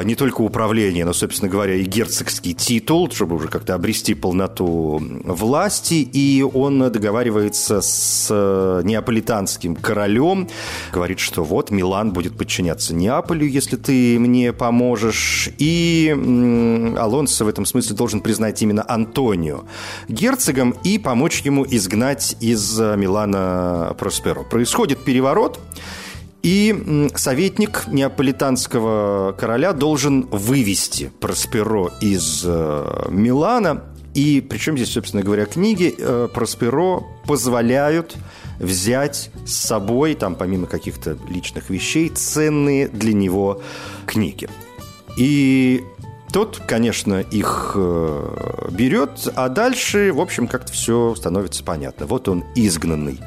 не 0.04 0.14
только 0.14 0.42
управление, 0.42 1.04
но, 1.04 1.12
собственно 1.12 1.50
говоря, 1.50 1.74
и 1.74 1.84
герцогский 1.84 2.52
титул, 2.52 3.10
чтобы 3.10 3.36
уже 3.36 3.48
как-то 3.48 3.74
обрести 3.74 4.14
полноту 4.14 5.02
власти. 5.24 6.08
И 6.12 6.42
он 6.42 6.90
договаривается 6.90 7.80
с 7.80 8.28
э, 8.30 8.82
неаполитанским 8.84 9.74
королем, 9.74 10.48
говорит, 10.92 11.18
что 11.18 11.44
вот 11.44 11.70
Милан 11.70 12.12
будет 12.12 12.36
подчиняться 12.36 12.94
Неаполю, 12.94 13.46
если 13.46 13.76
ты 13.76 14.18
мне 14.18 14.52
поможешь. 14.52 15.48
И 15.58 16.10
Алонсо 16.98 17.44
в 17.44 17.48
этом 17.48 17.64
смысле 17.64 17.96
должен 17.96 18.20
признать 18.20 18.60
именно 18.62 18.84
Антонио 18.86 19.64
герцогом 20.08 20.74
и 20.84 20.98
помочь 20.98 21.42
ему 21.42 21.64
изгнать 21.68 22.36
из 22.40 22.78
Милана 22.78 23.94
Просперо. 23.98 24.42
Происходит 24.42 25.04
переворот, 25.04 25.58
и 26.42 27.08
советник 27.14 27.84
неаполитанского 27.88 29.32
короля 29.32 29.72
должен 29.72 30.22
вывести 30.30 31.12
Просперо 31.20 31.90
из 32.00 32.42
э, 32.46 33.06
Милана. 33.10 33.84
И 34.14 34.40
причем 34.40 34.76
здесь, 34.76 34.92
собственно 34.92 35.22
говоря, 35.22 35.44
книги 35.44 35.94
э, 35.96 36.28
Просперо 36.32 37.04
позволяют 37.26 38.16
взять 38.58 39.30
с 39.46 39.52
собой, 39.52 40.14
там, 40.14 40.34
помимо 40.34 40.66
каких-то 40.66 41.16
личных 41.28 41.70
вещей, 41.70 42.08
ценные 42.08 42.88
для 42.88 43.12
него 43.12 43.62
книги. 44.06 44.48
И 45.18 45.84
тот, 46.32 46.62
конечно, 46.66 47.20
их 47.20 47.72
э, 47.74 48.68
берет, 48.70 49.28
а 49.36 49.50
дальше, 49.50 50.12
в 50.12 50.20
общем, 50.20 50.46
как-то 50.46 50.72
все 50.72 51.14
становится 51.16 51.62
понятно. 51.64 52.06
Вот 52.06 52.28
он 52.28 52.44
изгнанный 52.54 53.20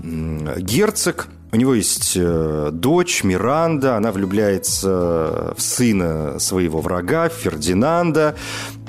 герцог, 0.00 1.28
у 1.50 1.56
него 1.56 1.74
есть 1.74 2.12
э, 2.16 2.70
дочь 2.72 3.24
Миранда, 3.24 3.96
она 3.96 4.12
влюбляется 4.12 5.54
в 5.56 5.60
сына 5.60 6.38
своего 6.38 6.80
врага 6.80 7.28
Фердинанда. 7.28 8.36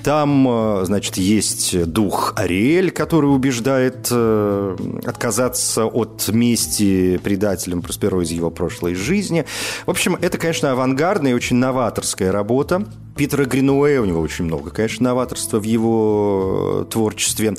Там, 0.04 0.48
э, 0.48 0.86
значит, 0.86 1.18
есть 1.18 1.86
дух 1.86 2.34
Ариэль, 2.36 2.92
который 2.92 3.28
убеждает 3.28 4.08
э, 4.12 4.78
отказаться 5.06 5.86
от 5.86 6.28
мести 6.30 7.18
предателям 7.18 7.82
Просперо 7.82 8.22
из 8.22 8.32
его 8.32 8.50
прошлой 8.50 8.96
жизни. 8.96 9.46
В 9.86 9.90
общем, 9.90 10.18
это, 10.22 10.38
конечно, 10.38 10.72
авангардная 10.72 11.32
и 11.32 11.34
очень 11.34 11.58
новаторская 11.58 12.32
работа. 12.32 12.86
Питера 13.20 13.44
Гринуэя, 13.44 14.00
у 14.00 14.06
него 14.06 14.22
очень 14.22 14.46
много, 14.46 14.70
конечно, 14.70 15.04
новаторства 15.04 15.60
в 15.60 15.64
его 15.64 16.88
творчестве. 16.90 17.54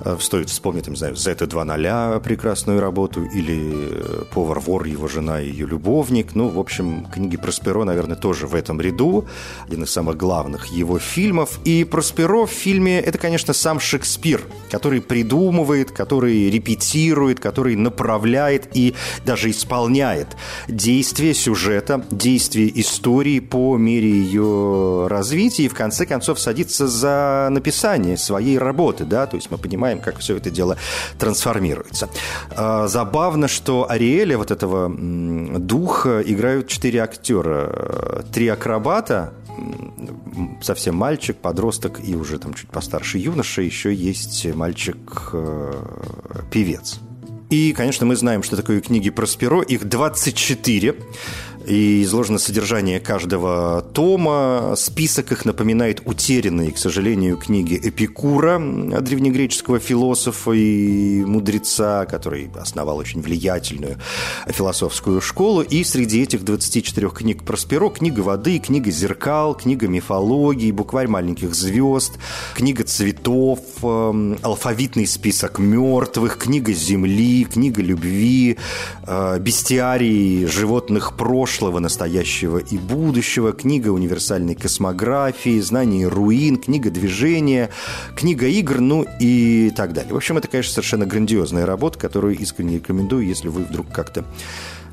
Э, 0.00 0.16
стоит 0.18 0.48
вспомнить, 0.48 0.88
не 0.88 0.96
знаю, 0.96 1.14
«Z2.0» 1.14 2.20
прекрасную 2.20 2.80
работу, 2.80 3.22
или 3.22 4.24
«Повар-вор, 4.32 4.86
его 4.86 5.08
жена 5.08 5.42
и 5.42 5.50
ее 5.50 5.66
любовник». 5.66 6.34
Ну, 6.34 6.48
в 6.48 6.58
общем, 6.58 7.04
книги 7.12 7.36
Просперо, 7.36 7.84
наверное, 7.84 8.16
тоже 8.16 8.46
в 8.46 8.54
этом 8.54 8.80
ряду. 8.80 9.26
Один 9.66 9.82
из 9.82 9.90
самых 9.90 10.16
главных 10.16 10.68
его 10.68 10.98
фильмов. 10.98 11.60
И 11.66 11.81
Просперо 11.84 12.46
в 12.46 12.50
фильме– 12.50 13.00
это, 13.00 13.18
конечно, 13.18 13.52
сам 13.52 13.80
Шекспир, 13.80 14.42
который 14.70 15.00
придумывает, 15.00 15.90
который 15.90 16.50
репетирует, 16.50 17.40
который 17.40 17.76
направляет 17.76 18.68
и 18.76 18.94
даже 19.24 19.50
исполняет 19.50 20.28
действия 20.68 21.34
сюжета, 21.34 22.04
действия 22.10 22.70
истории 22.74 23.40
по 23.40 23.76
мере 23.76 24.10
ее 24.10 25.06
развитии 25.08 25.64
и 25.64 25.68
в 25.68 25.74
конце 25.74 26.06
концов 26.06 26.38
садится 26.38 26.86
за 26.86 27.48
написание 27.50 28.16
своей 28.16 28.58
работы, 28.58 29.04
да, 29.04 29.26
то 29.26 29.36
есть 29.36 29.50
мы 29.50 29.58
понимаем, 29.58 30.00
как 30.00 30.18
все 30.18 30.36
это 30.36 30.50
дело 30.50 30.76
трансформируется. 31.18 32.08
А, 32.50 32.88
забавно, 32.88 33.48
что 33.48 33.90
Ариэля, 33.90 34.38
вот 34.38 34.50
этого 34.50 34.92
духа, 35.58 36.22
играют 36.24 36.68
четыре 36.68 37.02
актера. 37.02 38.24
Три 38.32 38.48
акробата, 38.48 39.32
совсем 40.62 40.96
мальчик, 40.96 41.36
подросток 41.36 41.71
и 42.00 42.14
уже 42.14 42.38
там 42.38 42.54
чуть 42.54 42.68
постарше 42.68 43.18
юноша, 43.18 43.62
еще 43.62 43.94
есть 43.94 44.46
мальчик-певец. 44.46 46.94
Э, 46.94 46.98
и, 47.52 47.74
конечно, 47.74 48.06
мы 48.06 48.16
знаем, 48.16 48.42
что 48.42 48.56
такое 48.56 48.80
книги 48.80 49.10
про 49.10 49.26
Спиро. 49.26 49.60
Их 49.60 49.84
24 49.84 50.94
и 51.66 52.02
изложено 52.02 52.38
содержание 52.38 53.00
каждого 53.00 53.82
тома. 53.92 54.74
Список 54.76 55.32
их 55.32 55.44
напоминает 55.44 56.02
утерянные, 56.04 56.72
к 56.72 56.78
сожалению, 56.78 57.36
книги 57.36 57.78
Эпикура, 57.82 58.58
древнегреческого 58.58 59.78
философа 59.78 60.52
и 60.52 61.24
мудреца, 61.24 62.06
который 62.06 62.50
основал 62.54 62.98
очень 62.98 63.22
влиятельную 63.22 63.98
философскую 64.46 65.20
школу. 65.20 65.62
И 65.62 65.84
среди 65.84 66.22
этих 66.22 66.44
24 66.44 67.08
книг 67.10 67.44
Просперо 67.44 67.90
книга 67.90 68.20
воды, 68.20 68.58
книга 68.58 68.90
зеркал, 68.90 69.54
книга 69.54 69.88
мифологии, 69.88 70.72
букварь 70.72 71.08
маленьких 71.08 71.54
звезд, 71.54 72.18
книга 72.54 72.84
цветов, 72.84 73.60
эм, 73.82 74.38
алфавитный 74.42 75.06
список 75.06 75.58
мертвых, 75.58 76.38
книга 76.38 76.72
земли, 76.72 77.44
книга 77.44 77.82
любви, 77.82 78.58
э, 79.06 79.38
бестиарий 79.38 80.46
животных 80.46 81.16
прошлых, 81.16 81.51
прошлого, 81.52 81.80
настоящего 81.80 82.56
и 82.56 82.78
будущего, 82.78 83.52
книга 83.52 83.88
универсальной 83.90 84.54
космографии, 84.54 85.60
знание 85.60 86.08
руин, 86.08 86.56
книга 86.56 86.90
движения, 86.90 87.68
книга 88.16 88.46
игр, 88.46 88.80
ну 88.80 89.04
и 89.20 89.70
так 89.76 89.92
далее. 89.92 90.14
В 90.14 90.16
общем, 90.16 90.38
это, 90.38 90.48
конечно, 90.48 90.72
совершенно 90.72 91.04
грандиозная 91.04 91.66
работа, 91.66 91.98
которую 91.98 92.38
искренне 92.38 92.76
рекомендую, 92.76 93.26
если 93.26 93.48
вы 93.48 93.64
вдруг 93.64 93.92
как-то 93.92 94.24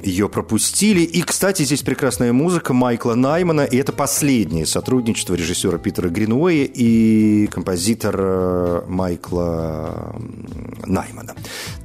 ее 0.01 0.29
пропустили. 0.29 1.01
И, 1.01 1.22
кстати, 1.22 1.63
здесь 1.63 1.82
прекрасная 1.82 2.32
музыка 2.34 2.74
Майкла 2.74 3.15
Наймана, 3.15 3.62
и 3.62 3.77
это 3.77 3.91
последнее 3.91 4.65
сотрудничество 4.65 5.36
режиссера 5.36 5.77
Питера 5.77 6.10
Гринуэя 6.10 6.65
и 6.65 7.48
композитора 7.48 8.84
Майкла 8.88 10.15
Наймана. 10.86 11.36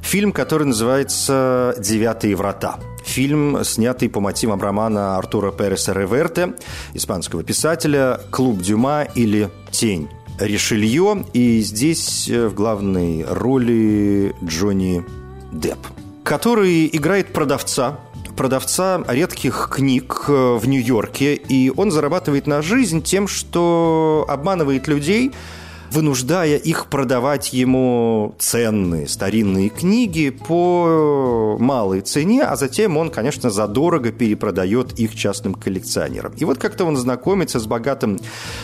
Фильм, 0.00 0.32
который 0.32 0.66
называется 0.66 1.74
«Девятые 1.78 2.34
врата». 2.36 2.78
Фильм, 3.04 3.62
снятый 3.64 4.08
по 4.08 4.20
мотивам 4.20 4.60
романа 4.60 5.18
Артура 5.18 5.50
Переса 5.50 5.92
Реверте, 5.92 6.54
испанского 6.94 7.42
писателя 7.42 8.20
«Клуб 8.30 8.60
Дюма» 8.60 9.06
или 9.14 9.50
«Тень 9.70 10.08
Ришелье». 10.40 11.26
И 11.34 11.60
здесь 11.60 12.28
э, 12.30 12.46
в 12.46 12.54
главной 12.54 13.26
роли 13.28 14.34
Джонни 14.42 15.04
Депп, 15.52 15.80
который 16.24 16.88
играет 16.90 17.32
продавца, 17.34 17.98
продавца 18.36 19.02
редких 19.06 19.68
книг 19.70 20.24
э, 20.28 20.58
в 20.58 20.66
Нью-Йорке, 20.66 21.34
и 21.34 21.70
он 21.76 21.90
зарабатывает 21.90 22.46
на 22.46 22.62
жизнь 22.62 23.02
тем, 23.02 23.28
что 23.28 24.24
обманывает 24.28 24.88
людей– 24.88 25.32
вынуждая 25.90 26.56
их 26.56 26.86
продавать 26.86 27.52
ему 27.52 28.34
ценные 28.38 29.08
старинные 29.08 29.68
книги 29.68 30.30
по 30.30 31.56
малой 31.58 32.00
цене, 32.00 32.44
а 32.44 32.56
затем 32.56 32.96
он, 32.96 33.10
конечно, 33.10 33.50
задорого 33.50 34.12
перепродает 34.12 34.98
их 34.98 35.14
частным 35.14 35.54
коллекционерам. 35.54 36.32
И 36.36 36.44
вот 36.44 36.58
как-то 36.58 36.84
он 36.84 36.96
знакомится 36.96 37.58
с 37.58 37.66
богатым 37.66 38.18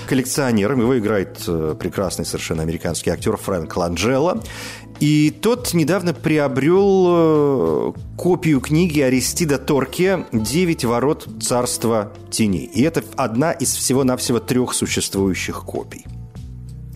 коллекционером, 0.08 0.80
его 0.80 0.98
играет 0.98 1.42
э, 1.46 1.74
прекрасный 1.78 2.24
совершенно 2.24 2.62
американский 2.62 3.10
актер 3.10 3.36
Фрэнк 3.36 3.76
Ланджело, 3.76 4.40
и 5.00 5.30
тот 5.30 5.74
недавно 5.74 6.14
приобрел 6.14 7.06
э, 7.08 7.92
копию 8.16 8.60
книги 8.60 9.00
Аристида 9.00 9.58
Торке 9.58 10.26
«Девять 10.32 10.84
ворот 10.84 11.28
царства 11.42 12.12
теней». 12.30 12.64
И 12.64 12.82
это 12.82 13.02
одна 13.16 13.52
из 13.52 13.74
всего-навсего 13.74 14.38
трех 14.38 14.72
существующих 14.72 15.64
копий. 15.64 16.04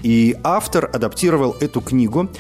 И 0.09 0.35
автор 0.43 0.89
адаптировал 0.91 1.55
эту 1.61 1.83
книгу 1.83 2.31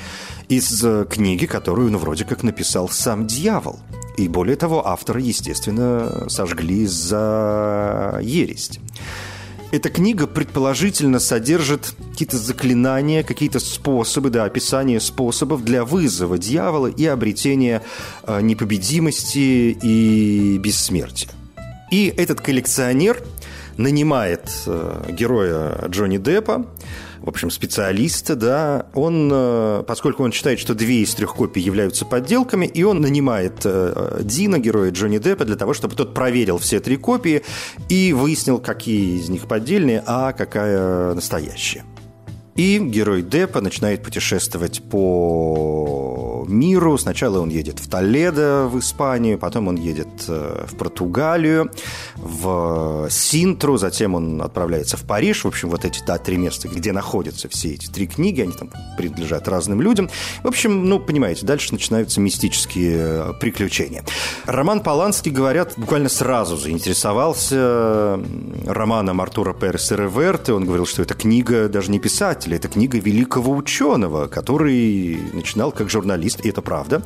из 0.48 0.82
э, 0.82 1.04
книги, 1.04 1.44
которую, 1.44 1.90
ну, 1.90 1.98
вроде 1.98 2.24
как 2.24 2.42
написал 2.42 2.88
сам 2.88 3.26
дьявол. 3.26 3.78
И 4.16 4.26
более 4.26 4.56
того, 4.56 4.88
автора, 4.88 5.20
естественно, 5.20 6.30
сожгли 6.30 6.86
за 6.86 8.20
ересь. 8.22 8.80
Эта 9.70 9.90
книга 9.90 10.26
предположительно 10.26 11.18
содержит 11.20 11.94
какие-то 12.12 12.38
заклинания, 12.38 13.22
какие-то 13.22 13.60
способы, 13.60 14.30
да, 14.30 14.44
описание 14.44 14.98
способов 14.98 15.62
для 15.62 15.84
вызова 15.84 16.38
дьявола 16.38 16.86
и 16.86 17.04
обретения 17.04 17.82
э, 18.22 18.40
непобедимости 18.40 19.76
и 19.82 20.56
бессмертия. 20.56 21.28
И 21.90 22.06
этот 22.16 22.40
коллекционер 22.40 23.22
нанимает 23.76 24.50
э, 24.64 25.10
героя 25.10 25.86
Джонни 25.88 26.16
Деппа, 26.16 26.64
в 27.28 27.30
общем, 27.30 27.50
специалиста, 27.50 28.36
да, 28.36 28.86
он, 28.94 29.28
э, 29.30 29.84
поскольку 29.86 30.24
он 30.24 30.32
считает, 30.32 30.58
что 30.58 30.74
две 30.74 31.02
из 31.02 31.14
трех 31.14 31.34
копий 31.34 31.60
являются 31.60 32.06
подделками, 32.06 32.64
и 32.64 32.82
он 32.84 33.02
нанимает 33.02 33.60
э, 33.64 34.20
Дина, 34.22 34.58
героя 34.58 34.90
Джонни 34.90 35.18
Деппа, 35.18 35.44
для 35.44 35.56
того, 35.56 35.74
чтобы 35.74 35.94
тот 35.94 36.14
проверил 36.14 36.56
все 36.56 36.80
три 36.80 36.96
копии 36.96 37.42
и 37.90 38.14
выяснил, 38.14 38.58
какие 38.58 39.18
из 39.18 39.28
них 39.28 39.46
поддельные, 39.46 40.02
а 40.06 40.32
какая 40.32 41.12
настоящая. 41.12 41.84
И 42.56 42.78
герой 42.78 43.20
Деппа 43.20 43.60
начинает 43.60 44.02
путешествовать 44.02 44.80
по 44.82 46.07
миру. 46.48 46.96
Сначала 46.98 47.40
он 47.40 47.48
едет 47.48 47.78
в 47.80 47.88
Толедо, 47.88 48.66
в 48.66 48.78
Испанию, 48.78 49.38
потом 49.38 49.68
он 49.68 49.76
едет 49.76 50.08
э, 50.28 50.66
в 50.68 50.76
Португалию, 50.76 51.70
в 52.16 53.08
Синтру, 53.10 53.76
затем 53.76 54.14
он 54.14 54.42
отправляется 54.42 54.96
в 54.96 55.02
Париж. 55.02 55.44
В 55.44 55.48
общем, 55.48 55.70
вот 55.70 55.84
эти 55.84 56.02
да, 56.06 56.18
три 56.18 56.36
места, 56.36 56.68
где 56.68 56.92
находятся 56.92 57.48
все 57.48 57.74
эти 57.74 57.86
три 57.86 58.06
книги, 58.06 58.40
они 58.40 58.52
там 58.52 58.70
принадлежат 58.96 59.48
разным 59.48 59.80
людям. 59.80 60.10
В 60.42 60.48
общем, 60.48 60.88
ну, 60.88 60.98
понимаете, 60.98 61.46
дальше 61.46 61.72
начинаются 61.72 62.20
мистические 62.20 62.96
э, 62.98 63.32
приключения. 63.40 64.04
Роман 64.46 64.80
Поланский, 64.80 65.30
говорят, 65.30 65.74
буквально 65.76 66.08
сразу 66.08 66.56
заинтересовался 66.56 68.20
романом 68.66 69.20
Артура 69.20 69.52
Переса 69.52 69.96
Реверты. 69.96 70.52
Он 70.54 70.64
говорил, 70.64 70.86
что 70.86 71.02
эта 71.02 71.14
книга 71.14 71.68
даже 71.68 71.90
не 71.90 71.98
писателя. 71.98 72.56
Это 72.56 72.68
книга 72.68 72.98
великого 72.98 73.54
ученого, 73.54 74.26
который 74.26 75.18
начинал 75.32 75.72
как 75.72 75.90
журналист, 75.90 76.37
и 76.42 76.48
это 76.48 76.62
правда. 76.62 77.02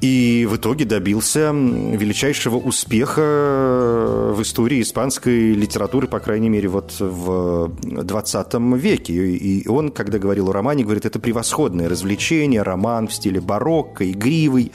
И 0.00 0.46
в 0.50 0.56
итоге 0.56 0.84
добился 0.84 1.50
величайшего 1.52 2.56
успеха 2.56 4.32
в 4.34 4.40
истории 4.40 4.80
испанской 4.80 5.52
литературы, 5.52 6.06
по 6.06 6.20
крайней 6.20 6.48
мере, 6.48 6.68
вот 6.68 6.96
в 6.98 7.72
20 7.82 8.54
веке. 8.76 9.12
И 9.12 9.68
он, 9.68 9.90
когда 9.90 10.18
говорил 10.18 10.48
о 10.48 10.52
романе, 10.52 10.84
говорит, 10.84 11.04
это 11.04 11.18
превосходное 11.18 11.88
развлечение, 11.88 12.62
роман 12.62 13.08
в 13.08 13.14
стиле 13.14 13.40
барокко, 13.40 14.10
игривый, 14.10 14.72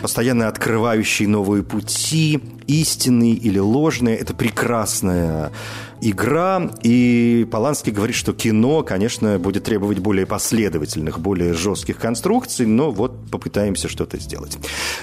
постоянно 0.00 0.46
открывающий 0.48 1.26
новые 1.26 1.62
пути, 1.64 2.40
истинные 2.68 3.32
или 3.32 3.58
ложные. 3.58 4.16
Это 4.16 4.34
прекрасная 4.34 5.50
игра, 6.00 6.70
и 6.82 7.46
Поланский 7.50 7.92
говорит, 7.92 8.16
что 8.16 8.32
кино, 8.32 8.82
конечно, 8.82 9.38
будет 9.38 9.64
требовать 9.64 9.98
более 9.98 10.26
последовательных, 10.26 11.20
более 11.20 11.54
жестких 11.54 11.98
конструкций, 11.98 12.66
но 12.66 12.90
вот 12.90 13.30
попытаемся 13.30 13.88
что-то 13.88 14.18
сделать. 14.18 14.58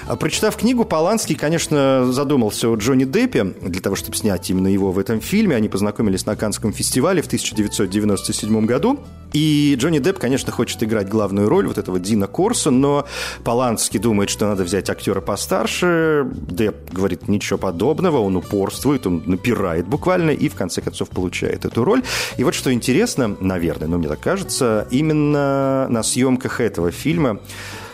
А 0.06 0.16
прочитав 0.16 0.56
книгу, 0.56 0.84
Поланский, 0.84 1.34
конечно, 1.34 2.10
задумался 2.12 2.68
о 2.68 2.76
Джонни 2.76 3.04
Деппе 3.04 3.44
для 3.44 3.80
того, 3.80 3.96
чтобы 3.96 4.16
снять 4.16 4.48
именно 4.50 4.68
его 4.68 4.92
в 4.92 4.98
этом 4.98 5.20
фильме. 5.20 5.56
Они 5.56 5.68
познакомились 5.68 6.26
на 6.26 6.36
Каннском 6.36 6.72
фестивале 6.72 7.22
в 7.22 7.26
1997 7.26 8.66
году. 8.66 8.98
И 9.32 9.74
Джонни 9.78 9.98
Депп, 9.98 10.18
конечно, 10.18 10.52
хочет 10.52 10.82
играть 10.82 11.08
главную 11.08 11.48
роль 11.48 11.66
вот 11.66 11.78
этого 11.78 11.98
Дина 11.98 12.26
Корса, 12.26 12.70
но 12.70 13.06
Поланский 13.44 13.98
думает, 13.98 14.30
что 14.30 14.46
надо 14.46 14.64
взять 14.64 14.88
актера 14.88 15.20
постарше. 15.20 16.26
Депп 16.32 16.90
говорит 16.90 17.28
ничего 17.28 17.58
подобного, 17.58 18.18
он 18.18 18.36
упорствует, 18.36 19.06
он 19.06 19.22
напирает 19.26 19.86
буквально 19.86 20.30
и 20.30 20.48
в 20.48 20.54
конце 20.54 20.80
концов 20.86 21.10
получает 21.10 21.64
эту 21.64 21.84
роль. 21.84 22.02
И 22.38 22.44
вот 22.44 22.54
что 22.54 22.72
интересно, 22.72 23.36
наверное, 23.40 23.88
но 23.88 23.98
мне 23.98 24.08
так 24.08 24.20
кажется, 24.20 24.86
именно 24.90 25.86
на 25.88 26.02
съемках 26.02 26.60
этого 26.60 26.90
фильма 26.90 27.40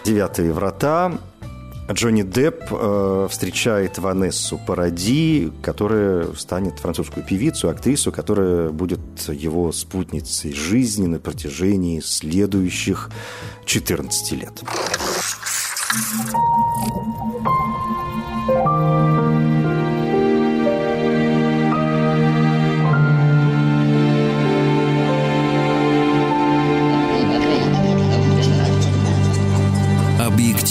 «Девятые 0.04 0.52
врата» 0.52 1.12
Джонни 1.90 2.22
Депп 2.22 2.64
э, 2.70 3.28
встречает 3.30 3.98
Ванессу 3.98 4.58
Паради, 4.66 5.52
которая 5.62 6.32
станет 6.34 6.78
французскую 6.78 7.26
певицу, 7.26 7.68
актрису, 7.68 8.12
которая 8.12 8.70
будет 8.70 9.00
его 9.28 9.72
спутницей 9.72 10.52
жизни 10.52 11.06
на 11.06 11.18
протяжении 11.18 12.00
следующих 12.00 13.10
14 13.66 14.32
лет. 14.32 14.62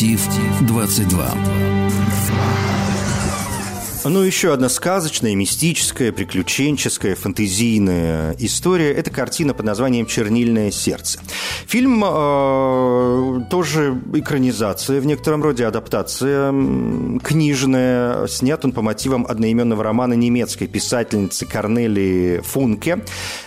Объектив 0.02 0.62
22. 0.62 1.32
Ну, 4.06 4.22
еще 4.22 4.52
одна 4.52 4.68
сказочная, 4.68 5.36
мистическая, 5.36 6.12
приключенческая, 6.12 7.14
фантазийная 7.14 8.36
история– 8.40 8.92
это 8.96 9.12
картина 9.12 9.54
под 9.54 9.68
названием 9.68 10.08
«Чернильное 10.08 10.72
сердце». 10.72 11.20
Фильм 11.68 12.04
э, 12.04 13.42
тоже 13.52 14.02
экранизация, 14.16 15.02
в 15.02 15.06
некотором 15.06 15.44
роде 15.44 15.68
адаптация 15.68 16.52
книжная. 17.24 18.26
Снят 18.26 18.66
он 18.66 18.72
по 18.72 18.82
мотивам 18.82 19.28
одноименного 19.28 19.84
романа 19.84 20.14
немецкой 20.14 20.66
писательницы 20.66 21.46
Корнелии 21.46 22.40
Функе. 22.40 23.06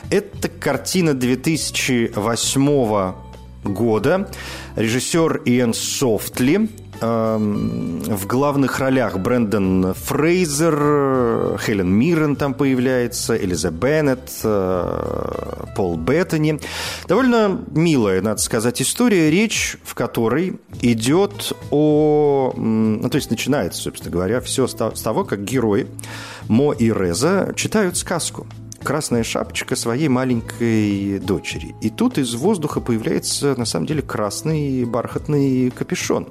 Это 0.08 0.48
картина 0.48 1.14
2008 1.14 3.23
года. 3.64 4.28
Режиссер 4.76 5.42
Иэн 5.44 5.74
Софтли. 5.74 6.68
Эм, 7.00 8.00
в 8.00 8.26
главных 8.26 8.78
ролях 8.78 9.18
Брэндон 9.18 9.94
Фрейзер, 9.94 11.58
Хелен 11.58 11.92
Миррен 11.92 12.36
там 12.36 12.54
появляется, 12.54 13.36
Элиза 13.36 13.70
Беннет, 13.70 14.30
э, 14.44 15.64
Пол 15.76 15.96
Беттани. 15.96 16.60
Довольно 17.08 17.60
милая, 17.72 18.22
надо 18.22 18.40
сказать, 18.40 18.80
история, 18.80 19.30
речь 19.30 19.76
в 19.82 19.94
которой 19.94 20.60
идет 20.82 21.52
о... 21.70 22.52
Ну, 22.56 23.08
то 23.10 23.16
есть 23.16 23.30
начинается, 23.30 23.82
собственно 23.82 24.12
говоря, 24.12 24.40
все 24.40 24.66
с 24.66 24.74
того, 24.74 25.24
как 25.24 25.44
герои 25.44 25.88
Мо 26.48 26.72
и 26.72 26.92
Реза 26.92 27.52
читают 27.56 27.96
сказку 27.96 28.46
красная 28.84 29.24
шапочка 29.24 29.74
своей 29.74 30.08
маленькой 30.08 31.18
дочери. 31.18 31.74
И 31.80 31.90
тут 31.90 32.18
из 32.18 32.34
воздуха 32.34 32.80
появляется, 32.80 33.54
на 33.56 33.64
самом 33.64 33.86
деле, 33.86 34.02
красный 34.02 34.84
бархатный 34.84 35.70
капюшон. 35.70 36.28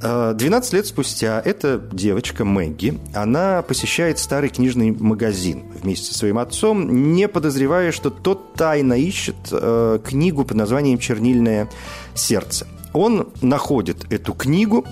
12 0.00 0.72
лет 0.74 0.86
спустя 0.86 1.42
эта 1.44 1.78
девочка 1.90 2.44
Мэгги, 2.44 2.98
она 3.14 3.62
посещает 3.62 4.18
старый 4.18 4.48
книжный 4.48 4.92
магазин 4.92 5.64
вместе 5.82 6.12
со 6.12 6.18
своим 6.18 6.38
отцом, 6.38 7.14
не 7.14 7.26
подозревая, 7.26 7.90
что 7.90 8.10
тот 8.10 8.54
тайно 8.54 8.92
ищет 8.94 9.34
э, 9.50 9.98
книгу 10.04 10.44
под 10.44 10.56
названием 10.56 10.98
«Чернильное 10.98 11.68
сердце». 12.14 12.68
Он 12.92 13.28
находит 13.42 14.12
эту 14.12 14.34
книгу, 14.34 14.84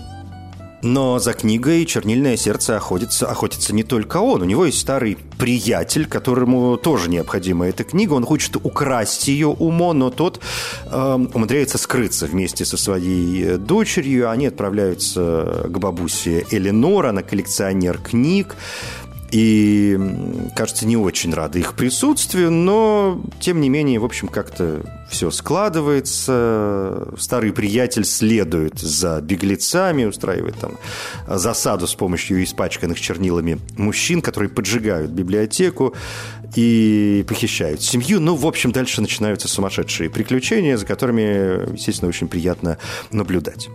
но 0.82 1.18
за 1.18 1.32
книгой 1.32 1.84
«Чернильное 1.84 2.36
сердце» 2.36 2.76
охотится, 2.76 3.26
охотится 3.26 3.74
не 3.74 3.82
только 3.82 4.18
он. 4.18 4.42
У 4.42 4.44
него 4.44 4.66
есть 4.66 4.78
старый 4.78 5.16
приятель, 5.38 6.06
которому 6.06 6.76
тоже 6.76 7.10
необходима 7.10 7.66
эта 7.66 7.84
книга. 7.84 8.14
Он 8.14 8.24
хочет 8.24 8.56
украсть 8.56 9.28
ее 9.28 9.48
умо, 9.48 9.92
но 9.92 10.10
тот 10.10 10.40
э, 10.84 11.26
умудряется 11.32 11.78
скрыться 11.78 12.26
вместе 12.26 12.64
со 12.64 12.76
своей 12.76 13.44
э, 13.44 13.56
дочерью. 13.58 14.30
Они 14.30 14.46
отправляются 14.46 15.66
к 15.68 15.78
бабусе 15.78 16.46
Эленор, 16.50 17.06
она 17.06 17.22
коллекционер 17.22 17.98
книг 17.98 18.56
и, 19.30 19.98
кажется, 20.54 20.86
не 20.86 20.96
очень 20.96 21.34
рада 21.34 21.58
их 21.58 21.74
присутствию, 21.74 22.50
но, 22.50 23.20
тем 23.40 23.60
не 23.60 23.68
менее, 23.68 23.98
в 23.98 24.04
общем, 24.04 24.28
как-то 24.28 24.82
все 25.10 25.30
складывается. 25.30 27.08
Старый 27.18 27.52
приятель 27.52 28.04
следует 28.04 28.78
за 28.78 29.20
беглецами, 29.20 30.04
устраивает 30.04 30.56
там 30.56 30.78
засаду 31.28 31.86
с 31.86 31.94
помощью 31.94 32.42
испачканных 32.44 33.00
чернилами 33.00 33.58
мужчин, 33.76 34.22
которые 34.22 34.48
поджигают 34.48 35.10
библиотеку 35.10 35.94
и 36.54 37.24
похищают 37.28 37.82
семью. 37.82 38.20
Ну, 38.20 38.36
в 38.36 38.46
общем, 38.46 38.72
дальше 38.72 39.00
начинаются 39.00 39.48
сумасшедшие 39.48 40.10
приключения, 40.10 40.76
за 40.76 40.86
которыми, 40.86 41.72
естественно, 41.72 42.08
очень 42.08 42.28
приятно 42.28 42.78
наблюдать. 43.10 43.68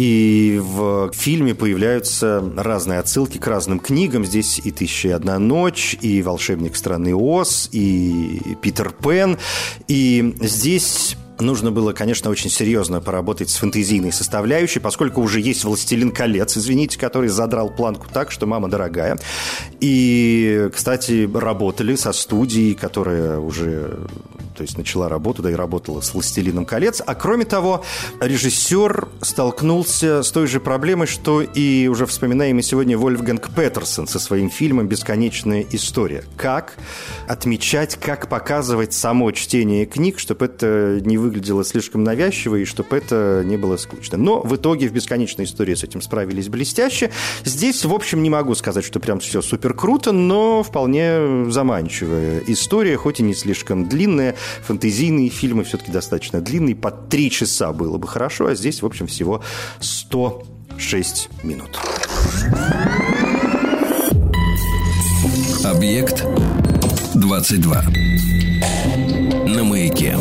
И 0.00 0.58
в 0.58 1.10
фильме 1.12 1.54
появляются 1.54 2.42
разные 2.56 3.00
отсылки 3.00 3.36
к 3.36 3.46
разным 3.46 3.78
книгам. 3.78 4.24
Здесь 4.24 4.58
и 4.64 4.70
«Тысяча 4.70 5.08
и 5.08 5.10
одна 5.10 5.38
ночь», 5.38 5.94
и 6.00 6.22
«Волшебник 6.22 6.74
страны 6.74 7.14
Оз», 7.14 7.68
и 7.70 8.56
«Питер 8.62 8.92
Пен». 8.92 9.36
И 9.88 10.34
здесь 10.40 11.18
нужно 11.40 11.70
было, 11.70 11.92
конечно, 11.92 12.30
очень 12.30 12.50
серьезно 12.50 13.00
поработать 13.00 13.50
с 13.50 13.56
фэнтезийной 13.56 14.12
составляющей, 14.12 14.80
поскольку 14.80 15.20
уже 15.20 15.40
есть 15.40 15.64
«Властелин 15.64 16.10
колец», 16.10 16.56
извините, 16.56 16.98
который 16.98 17.28
задрал 17.28 17.70
планку 17.70 18.06
так, 18.12 18.30
что 18.30 18.46
мама 18.46 18.68
дорогая. 18.68 19.18
И, 19.80 20.68
кстати, 20.74 21.28
работали 21.32 21.94
со 21.94 22.12
студией, 22.12 22.74
которая 22.74 23.38
уже 23.38 24.06
то 24.60 24.64
есть 24.64 24.76
начала 24.76 25.08
работу, 25.08 25.40
да 25.40 25.50
и 25.50 25.54
работала 25.54 26.02
с 26.02 26.12
«Властелином 26.12 26.66
колец». 26.66 27.00
А 27.06 27.14
кроме 27.14 27.46
того, 27.46 27.82
режиссер 28.20 29.08
столкнулся 29.22 30.22
с 30.22 30.30
той 30.30 30.46
же 30.46 30.60
проблемой, 30.60 31.06
что 31.06 31.40
и 31.40 31.86
уже 31.86 32.04
вспоминаемый 32.04 32.62
сегодня 32.62 32.98
Вольфганг 32.98 33.54
Петерсон 33.54 34.06
со 34.06 34.18
своим 34.18 34.50
фильмом 34.50 34.86
«Бесконечная 34.86 35.64
история». 35.70 36.24
Как 36.36 36.74
отмечать, 37.26 37.96
как 37.96 38.28
показывать 38.28 38.92
само 38.92 39.30
чтение 39.30 39.86
книг, 39.86 40.18
чтобы 40.18 40.44
это 40.44 41.00
не 41.02 41.16
выглядело 41.16 41.29
слишком 41.64 42.04
навязчиво 42.04 42.56
и 42.56 42.64
чтобы 42.64 42.96
это 42.96 43.42
не 43.44 43.56
было 43.56 43.76
скучно. 43.76 44.18
Но 44.18 44.40
в 44.40 44.56
итоге 44.56 44.88
в 44.88 44.92
«Бесконечной 44.92 45.44
истории» 45.44 45.74
с 45.74 45.84
этим 45.84 46.02
справились 46.02 46.48
блестяще. 46.48 47.10
Здесь, 47.44 47.84
в 47.84 47.92
общем, 47.92 48.22
не 48.22 48.30
могу 48.30 48.54
сказать, 48.54 48.84
что 48.84 49.00
прям 49.00 49.20
все 49.20 49.42
супер 49.42 49.74
круто, 49.74 50.12
но 50.12 50.62
вполне 50.62 51.50
заманчивая 51.50 52.42
история, 52.46 52.96
хоть 52.96 53.20
и 53.20 53.22
не 53.22 53.34
слишком 53.34 53.88
длинная. 53.88 54.36
Фантазийные 54.62 55.28
фильмы 55.28 55.64
все-таки 55.64 55.92
достаточно 55.92 56.40
длинные, 56.40 56.76
по 56.76 56.90
три 56.90 57.30
часа 57.30 57.72
было 57.72 57.98
бы 57.98 58.06
хорошо, 58.06 58.46
а 58.46 58.54
здесь, 58.54 58.82
в 58.82 58.86
общем, 58.86 59.06
всего 59.06 59.42
106 59.80 61.28
минут. 61.42 61.78
Объект 65.64 66.24
22. 67.14 67.82
На 69.46 69.64
маяке. 69.64 70.16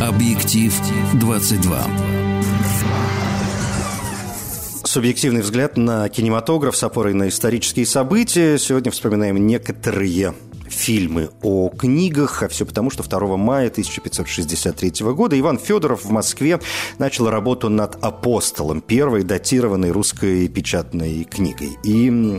Объектив 0.00 0.72
22. 1.14 1.78
Субъективный 4.84 5.42
взгляд 5.42 5.76
на 5.76 6.08
кинематограф 6.08 6.76
с 6.76 6.82
опорой 6.82 7.14
на 7.14 7.28
исторические 7.28 7.86
события. 7.86 8.58
Сегодня 8.58 8.90
вспоминаем 8.90 9.46
некоторые 9.46 10.34
фильмы 10.70 11.30
о 11.42 11.68
книгах, 11.68 12.42
а 12.42 12.48
все 12.48 12.64
потому, 12.64 12.90
что 12.90 13.02
2 13.02 13.36
мая 13.36 13.68
1563 13.68 14.92
года 15.12 15.38
Иван 15.38 15.58
Федоров 15.58 16.04
в 16.04 16.10
Москве 16.10 16.60
начал 16.98 17.28
работу 17.28 17.68
над 17.68 18.02
«Апостолом», 18.02 18.80
первой 18.80 19.22
датированной 19.22 19.90
русской 19.90 20.48
печатной 20.48 21.24
книгой. 21.24 21.76
И 21.84 21.90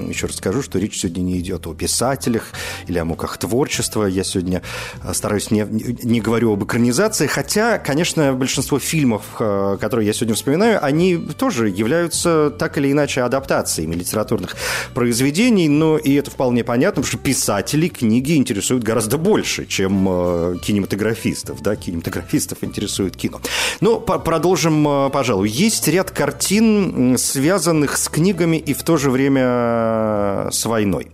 еще 0.10 0.28
раз 0.28 0.38
скажу, 0.38 0.62
что 0.62 0.80
речь 0.80 1.00
сегодня 1.00 1.22
не 1.22 1.40
идет 1.40 1.68
о 1.68 1.74
писателях 1.74 2.52
или 2.88 2.98
о 2.98 3.06
муках 3.06 3.38
творчества. 3.38 4.06
Я 4.06 4.24
сегодня 4.24 4.62
э, 5.04 5.14
стараюсь 5.14 5.52
не, 5.52 5.66
не 6.04 6.22
говорю 6.22 6.54
об 6.54 6.64
экранизации, 6.64 7.28
хотя, 7.28 7.78
конечно, 7.78 8.34
большинство 8.34 8.80
фильмов, 8.80 9.24
э, 9.40 9.78
которые 9.80 10.08
я 10.08 10.14
сегодня 10.14 10.36
вспоминаю, 10.36 10.84
они 10.84 11.18
тоже 11.18 11.70
являются 11.70 12.50
так 12.58 12.78
или 12.78 12.92
иначе 12.92 13.22
адаптациями 13.22 13.96
литературных 13.96 14.56
произведений, 14.94 15.70
но 15.70 15.98
и 15.98 16.14
это 16.14 16.32
вполне 16.32 16.64
понятно, 16.64 17.02
потому 17.02 17.08
что 17.08 17.18
писатели 17.18 17.88
книги 17.88 18.21
книги 18.22 18.38
интересуют 18.38 18.84
гораздо 18.84 19.18
больше, 19.18 19.66
чем 19.66 20.08
э, 20.08 20.58
кинематографистов. 20.62 21.62
Да? 21.62 21.76
Кинематографистов 21.76 22.60
интересует 22.64 23.16
кино. 23.16 23.42
Но 23.82 24.00
по 24.00 24.20
продолжим, 24.20 24.88
э, 24.88 25.10
пожалуй. 25.10 25.50
Есть 25.50 25.88
ряд 25.88 26.12
картин, 26.12 27.18
связанных 27.18 27.98
с 27.98 28.10
книгами 28.10 28.58
и 28.58 28.74
в 28.74 28.84
то 28.84 28.98
же 28.98 29.10
время 29.10 29.42
э, 29.44 30.50
с 30.52 30.66
войной. 30.66 31.08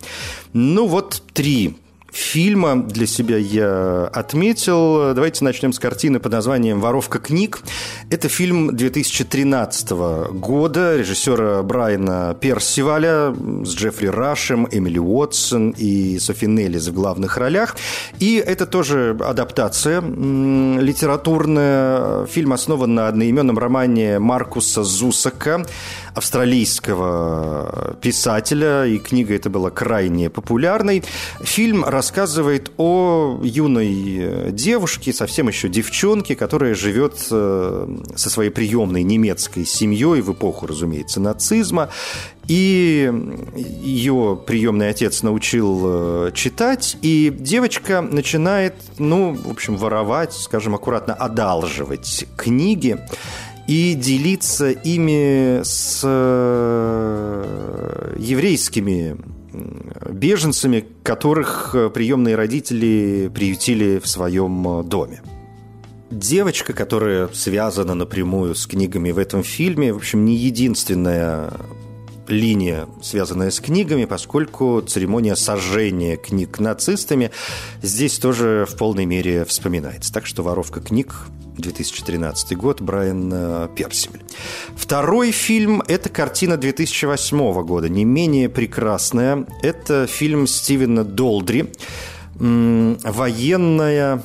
Ну 0.54 0.88
вот 0.88 1.24
три 1.34 1.76
фильма 2.12 2.84
для 2.84 3.08
себя 3.08 3.38
я 3.38 4.10
отметил. 4.14 5.14
Давайте 5.14 5.44
начнем 5.44 5.74
с 5.74 5.80
картины 5.80 6.20
под 6.20 6.32
названием 6.32 6.80
«Воровка 6.80 7.20
книг». 7.20 7.60
Это 8.10 8.30
фильм 8.30 8.76
2013 8.76 9.92
года 10.32 10.98
режиссера 10.98 11.62
Брайана 11.64 12.36
Персиваля 12.40 13.36
с 13.64 13.76
Джеффри 13.76 14.08
Рашем, 14.08 14.68
Эмили 14.72 15.00
Уотсон 15.00 15.76
и 15.78 16.20
Софи 16.20 16.48
Неллис 16.48 16.88
в 16.88 16.94
главных 16.94 17.38
ролях. 17.38 17.76
И 18.20 18.36
это 18.36 18.66
тоже 18.66 19.18
адаптация 19.20 20.02
литературная. 20.02 22.26
Фильм 22.28 22.54
основан 22.54 22.96
на 22.96 23.08
одноименном 23.08 23.60
романе 23.60 24.20
Маркуса 24.20 24.84
Зусака 24.84 25.66
австралийского 26.16 27.96
писателя, 28.02 28.86
и 28.86 28.98
книга 28.98 29.36
эта 29.36 29.50
была 29.50 29.70
крайне 29.70 30.30
популярной. 30.30 31.04
Фильм 31.42 31.84
рассказывает 31.98 32.72
о 32.78 33.40
юной 33.42 34.52
девушке, 34.52 35.12
совсем 35.12 35.48
еще 35.48 35.68
девчонке, 35.68 36.36
которая 36.36 36.76
живет 36.76 37.28
э, 37.32 37.98
со 38.16 38.30
своей 38.30 38.52
приемной 38.52 39.02
немецкой 39.02 39.66
семьей 39.66 40.22
в 40.22 40.32
эпоху, 40.32 40.68
разумеется, 40.68 41.20
нацизма. 41.20 41.90
И 42.48 43.12
ее 43.56 44.40
приемный 44.46 44.90
отец 44.90 45.24
научил 45.24 45.82
э, 45.86 46.32
читать, 46.36 46.98
и 47.02 47.36
девочка 47.36 48.02
начинает, 48.02 48.76
ну, 49.00 49.34
в 49.34 49.50
общем, 49.50 49.76
воровать, 49.76 50.34
скажем 50.34 50.76
аккуратно, 50.76 51.16
одалживать 51.16 52.28
книги 52.38 53.00
и 53.68 53.96
делиться 53.96 54.70
ими 54.70 55.62
с 55.64 56.02
э, 56.04 57.38
еврейскими 58.20 59.18
беженцами, 60.10 60.86
которых 61.04 61.74
э, 61.74 61.90
приемные 61.90 62.36
родители 62.36 63.32
приютили 63.34 64.00
в 64.00 64.08
своем 64.08 64.80
э, 64.80 64.84
доме. 64.84 65.22
Девочка, 66.10 66.74
которая 66.74 67.28
связана 67.34 67.94
напрямую 67.94 68.56
с 68.56 68.66
книгами 68.66 69.12
в 69.12 69.18
этом 69.18 69.44
фильме, 69.44 69.92
в 69.94 69.98
общем, 69.98 70.24
не 70.24 70.36
единственная 70.36 71.52
линия, 72.28 72.88
связанная 73.02 73.52
с 73.52 73.60
книгами, 73.60 74.06
поскольку 74.06 74.82
церемония 74.82 75.36
сожжения 75.36 76.18
книг 76.18 76.60
нацистами 76.60 77.32
здесь 77.82 78.20
тоже 78.20 78.66
в 78.70 78.76
полной 78.78 79.06
мере 79.06 79.46
вспоминается. 79.46 80.14
Так 80.14 80.26
что 80.26 80.44
воровка 80.44 80.82
книг 80.82 81.16
2013 81.58 82.56
год, 82.56 82.82
Брайан 82.82 83.32
э, 83.34 83.68
Персиваль. 83.76 84.22
Второй 84.76 85.32
фильм– 85.32 85.84
это 85.88 86.10
картина 86.10 86.58
2008 86.58 87.64
года, 87.64 87.90
не 87.90 88.06
менее 88.06 88.50
прекрасная. 88.50 89.46
Это 89.62 90.08
фильм 90.08 90.48
Стивена 90.48 91.04
Долдри, 91.04 91.72
военная 92.40 94.24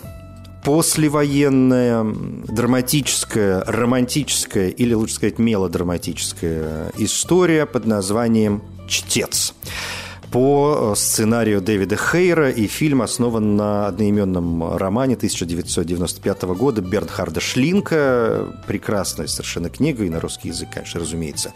послевоенная, 0.64 2.06
драматическая, 2.48 3.64
романтическая 3.64 4.68
или, 4.68 4.94
лучше 4.94 5.14
сказать, 5.14 5.38
мелодраматическая 5.38 6.92
история 6.98 7.66
под 7.66 7.86
названием 7.86 8.62
«Чтец» 8.88 9.54
по 10.32 10.92
э, 10.92 10.96
сценарию 10.96 11.60
Дэвида 11.60 11.96
Хейра, 11.96 12.50
и 12.50 12.66
фильм 12.66 13.02
основан 13.02 13.54
на 13.54 13.86
одноименном 13.86 14.76
романе 14.76 15.14
1995 15.14 16.42
года 16.42 16.80
Бернхарда 16.80 17.40
Шлинка. 17.40 18.46
Прекрасная 18.66 19.26
совершенно 19.26 19.68
книга, 19.68 20.04
и 20.04 20.08
на 20.10 20.20
русский 20.20 20.48
язык, 20.48 20.70
конечно, 20.72 21.00
разумеется, 21.00 21.52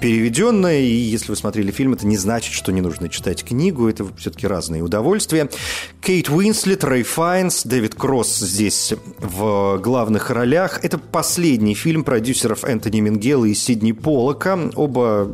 переведенная. 0.00 0.80
И 0.80 0.92
если 0.92 1.30
вы 1.30 1.36
смотрели 1.36 1.70
фильм, 1.70 1.94
это 1.94 2.06
не 2.06 2.16
значит, 2.16 2.52
что 2.52 2.72
не 2.72 2.80
нужно 2.80 3.08
читать 3.08 3.44
книгу, 3.44 3.88
это 3.88 4.04
все-таки 4.16 4.48
разные 4.48 4.82
удовольствия. 4.82 5.48
Кейт 6.02 6.28
Уинслет, 6.28 6.82
Рэй 6.82 7.04
Файнс, 7.04 7.62
Дэвид 7.62 7.94
Кросс 7.94 8.38
здесь 8.38 8.92
в 9.20 9.78
главных 9.78 10.30
ролях. 10.30 10.84
Это 10.84 10.98
последний 10.98 11.74
фильм 11.74 12.02
продюсеров 12.02 12.64
Энтони 12.64 13.00
Мингела 13.00 13.44
и 13.44 13.54
Сидни 13.54 13.92
Полока. 13.92 14.58
Оба 14.74 15.30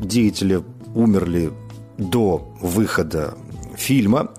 деятеля 0.00 0.62
умерли 0.94 1.52
до 1.98 2.48
выхода 2.60 3.34
фильма. 3.76 4.30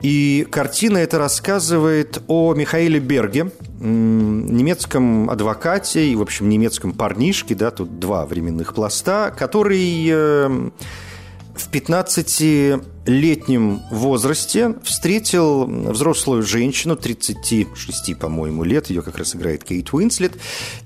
И 0.00 0.46
картина 0.50 0.98
это 0.98 1.18
рассказывает 1.18 2.22
о 2.28 2.54
Михаиле 2.54 3.00
Берге, 3.00 3.50
немецком 3.80 5.28
адвокате 5.28 6.08
и, 6.08 6.14
в 6.14 6.22
общем, 6.22 6.48
немецком 6.48 6.92
парнишке, 6.92 7.54
да, 7.54 7.70
тут 7.70 7.98
два 7.98 8.24
временных 8.24 8.74
пласта, 8.74 9.34
который 9.36 10.06
э, 10.08 10.70
в 11.54 11.68
15 11.70 12.80
летнем 13.08 13.80
возрасте 13.90 14.74
встретил 14.84 15.64
взрослую 15.64 16.42
женщину, 16.42 16.94
36, 16.94 18.18
по-моему, 18.18 18.64
лет, 18.64 18.90
ее 18.90 19.02
как 19.02 19.16
раз 19.16 19.34
играет 19.34 19.64
Кейт 19.64 19.92
Уинслет, 19.92 20.36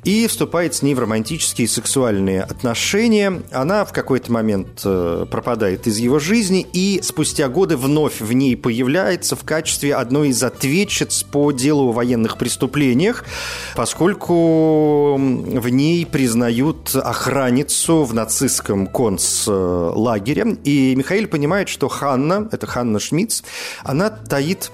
и 0.04 0.26
вступает 0.28 0.74
с 0.74 0.82
ней 0.82 0.94
в 0.94 1.00
романтические 1.00 1.64
и 1.64 1.68
сексуальные 1.68 2.42
отношения. 2.42 3.42
Она 3.50 3.84
в 3.84 3.92
какой-то 3.92 4.30
момент 4.30 4.82
э, 4.84 5.26
пропадает 5.30 5.86
из 5.88 5.98
его 5.98 6.20
жизни. 6.20 6.66
И 6.72 7.00
спустя 7.02 7.48
годы 7.48 7.76
вновь 7.76 8.20
в 8.20 8.32
ней 8.32 8.56
появляется 8.56 9.34
в 9.34 9.42
качестве 9.44 9.94
одной 9.94 10.28
из 10.28 10.42
ответчиц 10.42 11.24
по 11.24 11.50
делу 11.50 11.88
о 11.88 11.92
военных 11.92 12.38
преступлениях, 12.38 13.24
поскольку 13.74 15.16
в 15.16 15.68
ней 15.68 16.06
признают 16.06 16.94
охранницу 16.94 18.04
в 18.04 18.14
нацистском 18.14 18.86
концлагере, 18.86 20.56
и 20.62 20.94
Михаил 20.94 21.26
понимает, 21.26 21.68
что 21.68 21.88
Хан 21.88 22.11
Ханна, 22.12 22.48
это 22.52 22.66
Ханна 22.66 23.00
Шмидц, 23.00 23.42
она 23.84 24.10
таит 24.10 24.70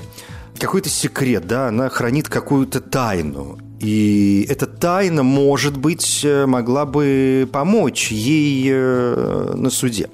какой-то 0.59 0.88
секрет, 0.88 1.46
да, 1.46 1.68
она 1.68 1.88
хранит 1.88 2.29
какую-то 2.29 2.81
тайну. 2.81 3.59
И 3.81 4.44
эта 4.48 4.66
тайна, 4.66 5.22
может 5.22 5.77
быть, 5.77 6.22
э, 6.24 6.46
могла 6.46 6.85
бы 6.85 7.48
помочь 7.53 8.11
ей 8.11 8.68
э, 8.72 9.53
на 9.55 9.70
суде. 9.70 10.11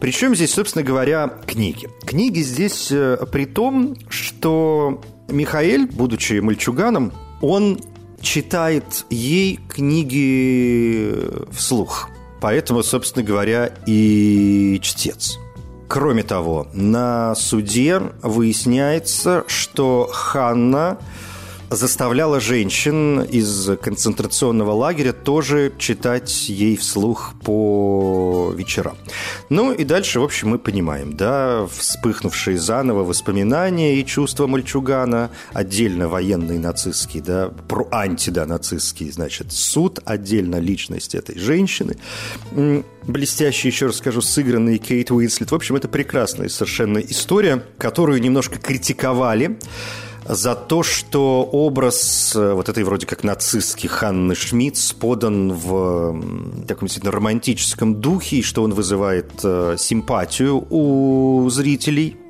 Причем 0.00 0.34
здесь, 0.34 0.52
собственно 0.52 0.84
говоря, 0.84 1.32
книги. 1.46 1.88
Книги 2.04 2.40
здесь 2.40 2.88
э, 2.90 3.18
при 3.30 3.44
том, 3.44 3.96
что 4.08 5.00
Михаэль, 5.28 5.86
будучи 5.86 6.40
мальчуганом, 6.40 7.12
он 7.40 7.80
читает 8.20 9.06
ей 9.10 9.60
книги 9.68 11.14
вслух. 11.52 12.08
Поэтому, 12.40 12.82
собственно 12.82 13.24
говоря, 13.24 13.72
и 13.86 14.80
чтец. 14.82 15.38
Кроме 15.88 16.22
того, 16.22 16.68
на 16.74 17.34
суде 17.34 18.00
выясняется, 18.22 19.44
что 19.46 20.06
Ханна 20.12 20.98
заставляла 21.70 22.40
женщин 22.40 23.20
из 23.22 23.70
концентрационного 23.80 24.72
лагеря 24.72 25.12
тоже 25.12 25.72
читать 25.78 26.48
ей 26.48 26.76
вслух 26.76 27.34
по 27.44 28.52
вечерам. 28.56 28.96
Ну 29.48 29.72
и 29.72 29.84
дальше, 29.84 30.20
в 30.20 30.24
общем, 30.24 30.48
мы 30.50 30.58
понимаем, 30.58 31.14
да, 31.14 31.66
вспыхнувшие 31.66 32.58
заново 32.58 33.04
воспоминания 33.04 33.96
и 33.96 34.06
чувства 34.06 34.46
мальчугана, 34.46 35.30
отдельно 35.52 36.08
военный 36.08 36.58
нацистский, 36.58 37.20
да, 37.20 37.50
про 37.68 37.86
анти, 37.90 38.30
да, 38.30 38.46
нацистский, 38.46 39.10
значит, 39.10 39.52
суд, 39.52 40.00
отдельно 40.04 40.56
личность 40.56 41.14
этой 41.14 41.38
женщины, 41.38 41.96
блестящий, 43.06 43.68
еще 43.68 43.86
раз 43.86 43.96
скажу, 43.96 44.20
сыгранный 44.20 44.78
Кейт 44.78 45.10
Уинслет. 45.10 45.50
В 45.50 45.54
общем, 45.54 45.76
это 45.76 45.88
прекрасная 45.88 46.48
совершенно 46.48 46.98
история, 46.98 47.62
которую 47.78 48.20
немножко 48.20 48.58
критиковали 48.58 49.58
за 50.28 50.54
то, 50.54 50.82
что 50.82 51.42
образ 51.50 52.36
э, 52.36 52.52
вот 52.52 52.68
этой 52.68 52.84
вроде 52.84 53.06
как 53.06 53.24
нацистский 53.24 53.88
Ханны 53.88 54.34
Шмидц 54.34 54.92
подан 54.92 55.52
в 55.52 56.22
таком 56.66 56.86
действительно 56.86 57.12
романтическом 57.12 58.00
духе, 58.00 58.36
и 58.36 58.42
что 58.42 58.62
он 58.62 58.74
вызывает 58.74 59.30
э, 59.42 59.76
симпатию 59.78 60.66
у 60.70 61.48
зрителей– 61.50 62.16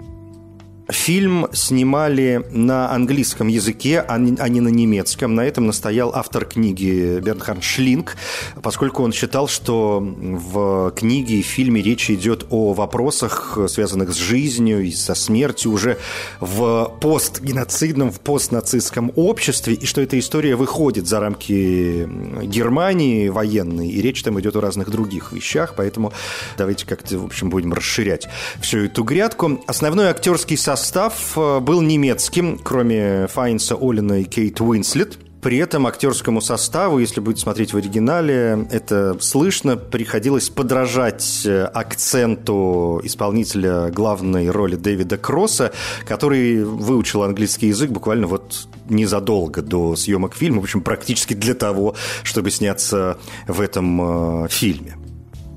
Фильм 0.91 1.49
снимали 1.53 2.47
на 2.51 2.91
английском 2.91 3.49
языке, 3.49 4.01
а 4.01 4.17
не 4.17 4.39
а 4.39 4.49
на 4.49 4.69
немецком. 4.69 5.35
На 5.35 5.43
этом 5.43 5.67
настоял 5.67 6.13
автор 6.15 6.47
книги 6.47 7.21
Бернхард 7.21 7.63
Шлинг, 7.63 8.17
поскольку 8.63 9.03
он 9.03 9.13
считал, 9.13 9.49
что 9.49 10.01
в 10.01 10.93
книге 10.97 11.41
и 11.41 11.43
фильме 11.43 11.83
речь 11.83 12.11
идет 12.11 12.47
о 12.49 12.73
вопросах, 12.73 13.59
связанных 13.69 14.15
с 14.15 14.17
жизнью 14.17 14.81
и 14.81 14.91
со 14.91 15.15
смертью 15.15 15.73
уже 15.73 15.99
в 16.41 16.91
постгеноцидном, 17.03 18.11
в 18.11 18.21
постнацистском 18.21 19.13
обществе, 19.15 19.75
и 19.75 19.85
что 19.85 20.01
эта 20.01 20.19
история 20.19 20.57
выходит 20.57 21.07
за 21.07 21.21
рамки 21.21 22.09
Германии 22.45 23.29
военной, 23.29 23.91
и 23.91 24.01
речь 24.01 24.23
там 24.23 24.41
идет 24.41 24.57
о 24.57 24.63
разных 24.63 24.89
других 24.89 25.33
вещах, 25.33 25.75
поэтому 25.77 26.15
давайте 26.57 26.87
как-то, 26.87 27.19
в 27.19 27.27
общем, 27.27 27.51
будем 27.51 27.75
расширять 27.75 28.27
всю 28.63 28.87
эту 28.87 29.05
грядку. 29.05 29.63
Основной 29.67 30.07
актерский 30.07 30.57
состав 30.57 30.78
состав 30.79 31.37
э, 31.37 31.61
был 31.61 31.83
немецким, 31.83 32.59
кроме 32.59 33.27
Файнса, 33.27 33.77
Олина 33.79 34.21
и 34.21 34.25
Кейт 34.25 34.61
Уинслет. 34.61 35.19
При 35.41 35.59
этом 35.59 35.87
актерскому 35.87 36.41
составу, 36.41 36.99
если 36.99 37.21
будете 37.21 37.43
смотреть 37.43 37.73
в 37.73 37.77
оригинале, 37.77 38.67
это 38.73 39.17
слышно, 39.21 39.77
приходилось 39.77 40.51
подражать 40.51 41.43
э, 41.45 41.65
акценту 41.65 43.01
исполнителя 43.05 43.91
главной 43.91 44.51
роли 44.51 44.77
Дэвида 44.77 45.17
Кросса, 45.17 45.73
который 46.07 46.65
выучил 46.65 47.23
английский 47.23 47.69
язык 47.69 47.91
буквально 47.91 48.27
вот 48.27 48.69
незадолго 48.89 49.63
до 49.63 49.97
съемок 49.97 50.35
фильма, 50.35 50.61
в 50.61 50.65
общем, 50.65 50.81
практически 50.81 51.35
для 51.35 51.55
того, 51.55 51.95
чтобы 52.23 52.51
сняться 52.51 53.19
в 53.47 53.61
этом 53.61 54.45
э, 54.45 54.49
фильме. 54.49 54.97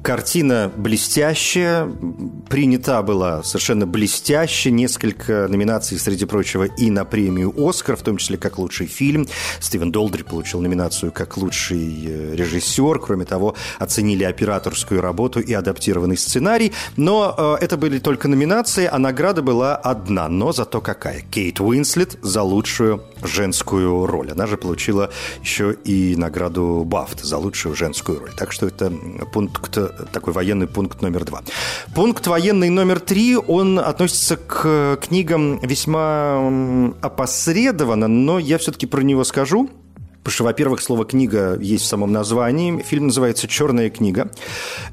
Картина 0.04 0.72
блестящая, 0.76 1.88
принята 2.50 3.04
была 3.04 3.44
совершенно 3.44 3.86
блестяще. 3.86 4.72
Несколько 4.72 5.48
номинаций, 5.48 6.00
среди 6.00 6.26
прочего, 6.26 6.64
и 6.64 6.90
на 6.90 7.06
премию 7.06 7.54
«Оскар», 7.56 7.96
в 7.96 8.02
том 8.02 8.18
числе 8.18 8.38
как 8.38 8.58
лучший 8.58 8.88
фильм. 8.88 9.28
Стивен 9.60 9.92
Долдри 9.92 10.24
получил 10.24 10.60
номинацию 10.60 11.12
как 11.12 11.38
лучший 11.38 12.06
э, 12.08 12.36
режиссер. 12.36 13.00
Кроме 13.00 13.26
того, 13.26 13.56
оценили 13.78 14.24
операторскую 14.24 15.02
работу 15.02 15.40
и 15.40 15.54
адаптированный 15.54 16.18
сценарий. 16.18 16.74
Но 16.98 17.58
э, 17.60 17.64
это 17.64 17.78
были 17.78 18.00
только 18.00 18.28
номинации, 18.28 18.90
а 18.92 18.98
награда 18.98 19.44
была 19.44 19.76
одна. 19.76 20.28
Но 20.30 20.52
зато 20.52 20.82
какая? 20.82 21.22
Кейт 21.22 21.60
Уинслет 21.60 22.18
за 22.24 22.42
лучшую 22.42 23.04
женскую 23.24 24.06
роль. 24.06 24.32
Она 24.32 24.48
же 24.48 24.58
получила 24.58 25.10
еще 25.42 25.74
и 25.86 26.16
награду 26.16 26.84
Бафт 26.86 27.22
за 27.22 27.38
лучшую 27.38 27.76
женскую 27.76 28.20
роль. 28.20 28.32
Так 28.38 28.52
что 28.52 28.68
это 28.68 28.92
пункт 29.34 29.78
такой 30.12 30.34
военный 30.34 30.68
пункт 30.68 31.02
номер 31.02 31.26
два. 31.26 31.42
Пункт 31.96 32.28
военный 32.28 32.70
номер 32.70 33.00
три, 33.00 33.36
он 33.36 33.80
относится 33.80 34.38
к 34.38 34.98
книгам 35.02 35.60
весьма 35.60 36.96
опосредованно, 37.02 38.08
но 38.08 38.40
я 38.40 38.58
все-таки 38.58 38.86
про 38.86 39.02
него 39.02 39.24
скажу. 39.24 39.70
Потому 40.24 40.34
что, 40.34 40.44
во-первых, 40.44 40.82
слово 40.82 41.04
«книга» 41.06 41.58
есть 41.60 41.84
в 41.84 41.88
самом 41.88 42.12
названии. 42.12 42.82
Фильм 42.84 43.08
называется 43.08 43.48
«Черная 43.48 43.90
книга». 43.90 44.30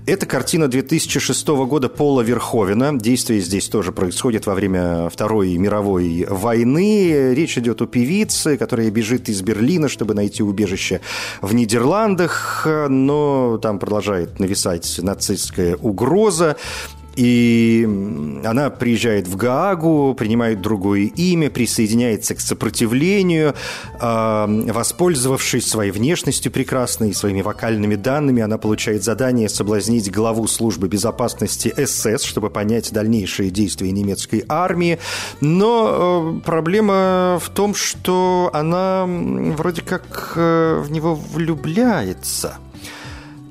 Это 0.07 0.25
картина 0.25 0.69
2006 0.69 1.49
года 1.49 1.91
Пола 1.91 2.23
Верховена. 2.23 2.93
Действие 2.95 3.41
здесь 3.41 3.69
тоже 3.69 3.93
происходит 3.93 4.47
во 4.47 4.55
время 4.55 5.11
Второй 5.11 5.55
мировой 5.59 6.27
войны. 6.31 7.35
Речь 7.35 7.59
идет 7.59 7.83
о 7.83 7.87
певице, 7.87 8.57
которая 8.57 8.91
бежит 8.91 9.29
из 9.29 9.43
Берлина, 9.43 9.89
чтобы 9.89 10.15
найти 10.15 10.43
убежище 10.43 11.03
в 11.43 11.55
Нидерландах, 11.55 12.67
но 12.89 13.59
там 13.59 13.79
продолжает 13.79 14.41
нависать 14.41 14.99
нацистская 15.03 15.77
угроза. 15.77 16.57
И 17.19 17.83
она 18.45 18.71
приезжает 18.71 19.27
в 19.27 19.35
Гаагу, 19.35 20.15
принимает 20.17 20.61
другое 20.61 21.11
имя, 21.17 21.51
присоединяется 21.51 22.37
к 22.37 22.41
сопротивлению. 22.41 23.57
А, 23.99 24.47
воспользовавшись 24.47 25.69
своей 25.69 25.91
внешностью 25.91 26.53
прекрасной, 26.53 27.13
своими 27.13 27.43
вокальными 27.43 27.97
данными, 27.97 28.41
она 28.41 28.57
получает 28.57 29.03
задание 29.03 29.49
соблазнить 29.49 30.13
главу 30.13 30.47
службы 30.47 30.87
безопасности 30.87 31.75
СС, 31.77 32.23
чтобы 32.23 32.51
понять 32.51 32.93
дальнейшие 32.93 33.51
действия 33.51 33.91
немецкой 33.91 34.45
армии. 34.49 35.01
Но 35.41 36.37
э, 36.39 36.45
проблема 36.45 37.41
в 37.43 37.51
том, 37.51 37.75
что 37.75 38.49
она 38.53 39.07
вроде 39.09 39.83
как 39.83 40.35
э, 40.37 40.81
в 40.85 40.93
него 40.93 41.17
влюбляется– 41.17 42.59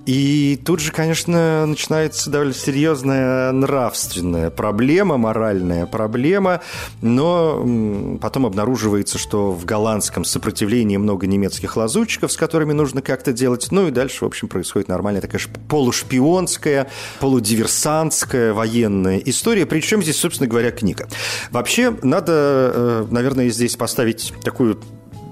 и 0.07 0.57
тут 0.63 0.79
же, 0.79 0.93
конечно, 0.93 1.65
начинается 1.65 2.29
довольно 2.29 2.53
серьезная 2.53 3.51
нравственная 3.51 4.49
проблема, 4.49 5.17
моральная 5.17 5.85
проблема, 5.85 6.61
но 7.01 8.17
потом 8.21 8.45
обнаруживается, 8.45 9.17
что 9.17 9.51
в 9.51 9.65
голландском 9.65 10.23
сопротивлении 10.23 10.95
много 10.95 11.27
немецких 11.27 11.75
лазутчиков, 11.75 12.31
с 12.31 12.37
которыми 12.37 12.71
нужно 12.71 13.01
как-то 13.01 13.33
делать. 13.33 13.67
Ну 13.69 13.89
и 13.89 13.91
дальше, 13.91 14.23
в 14.23 14.27
общем, 14.27 14.47
происходит 14.47 14.87
нормальная 14.87 15.19
такая 15.19 15.41
полушпионская, 15.67 16.87
полудиверсантская 17.19 18.53
военная 18.53 19.17
история. 19.17 19.65
Причем 19.65 20.01
здесь, 20.01 20.17
собственно 20.17 20.47
говоря, 20.49 20.71
книга. 20.71 21.09
Вообще, 21.51 21.93
надо, 22.01 22.31
э, 22.31 23.05
наверное, 23.11 23.49
здесь 23.49 23.75
поставить 23.75 24.33
такую 24.41 24.79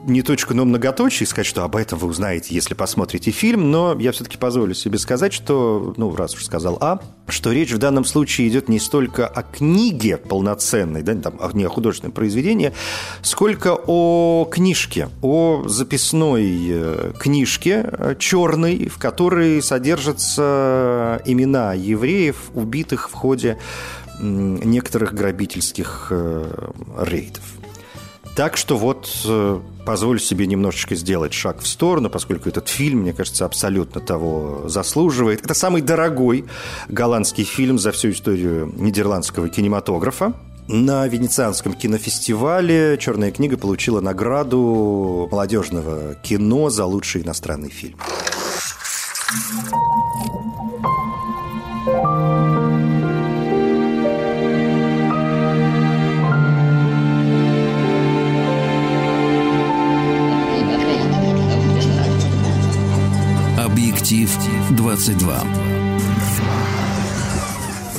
не 0.05 0.21
точку, 0.21 0.53
но 0.53 0.65
многоточие, 0.65 1.27
сказать, 1.27 1.47
что 1.47 1.63
об 1.63 1.75
этом 1.75 1.99
вы 1.99 2.07
узнаете, 2.07 2.53
если 2.53 2.73
посмотрите 2.73 3.31
фильм, 3.31 3.71
но 3.71 3.95
я 3.99 4.11
все-таки 4.11 4.37
позволю 4.37 4.73
себе 4.73 4.97
сказать, 4.97 5.33
что, 5.33 5.93
ну, 5.97 6.15
раз 6.15 6.35
уж 6.35 6.45
сказал 6.45 6.77
А, 6.79 6.99
что 7.27 7.51
речь 7.51 7.71
в 7.71 7.77
данном 7.77 8.05
случае 8.05 8.47
идет 8.47 8.69
не 8.69 8.79
столько 8.79 9.27
о 9.27 9.43
книге 9.43 10.17
полноценной, 10.17 11.01
да, 11.01 11.15
там, 11.15 11.39
не 11.53 11.65
о 11.65 11.69
художественном 11.69 12.11
произведении, 12.11 12.73
сколько 13.21 13.77
о 13.87 14.47
книжке, 14.51 15.09
о 15.21 15.63
записной 15.67 16.67
э, 16.69 17.13
книжке 17.19 17.85
э, 17.91 18.15
черной, 18.19 18.87
в 18.87 18.97
которой 18.97 19.61
содержатся 19.61 21.21
имена 21.25 21.73
евреев, 21.73 22.51
убитых 22.53 23.09
в 23.09 23.13
ходе 23.13 23.57
некоторых 24.19 25.13
грабительских 25.13 26.07
э, 26.11 26.69
рейдов. 27.01 27.43
Так 28.35 28.57
что 28.57 28.77
вот 28.77 29.09
позволю 29.85 30.19
себе 30.19 30.47
немножечко 30.47 30.95
сделать 30.95 31.33
шаг 31.33 31.61
в 31.61 31.67
сторону, 31.67 32.09
поскольку 32.09 32.49
этот 32.49 32.67
фильм, 32.67 32.99
мне 32.99 33.13
кажется, 33.13 33.45
абсолютно 33.45 34.01
того 34.01 34.67
заслуживает. 34.67 35.45
Это 35.45 35.53
самый 35.53 35.81
дорогой 35.81 36.45
голландский 36.89 37.43
фильм 37.43 37.77
за 37.77 37.91
всю 37.91 38.11
историю 38.11 38.73
нидерландского 38.75 39.49
кинематографа. 39.49 40.33
На 40.67 41.07
Венецианском 41.07 41.73
кинофестивале 41.73 42.97
«Черная 42.97 43.31
книга» 43.31 43.55
получила 43.55 44.01
награду 44.01 45.29
молодежного 45.31 46.15
кино 46.15 46.71
за 46.71 46.85
лучший 46.85 47.21
иностранный 47.21 47.69
фильм. 47.69 47.99
22 64.95 65.75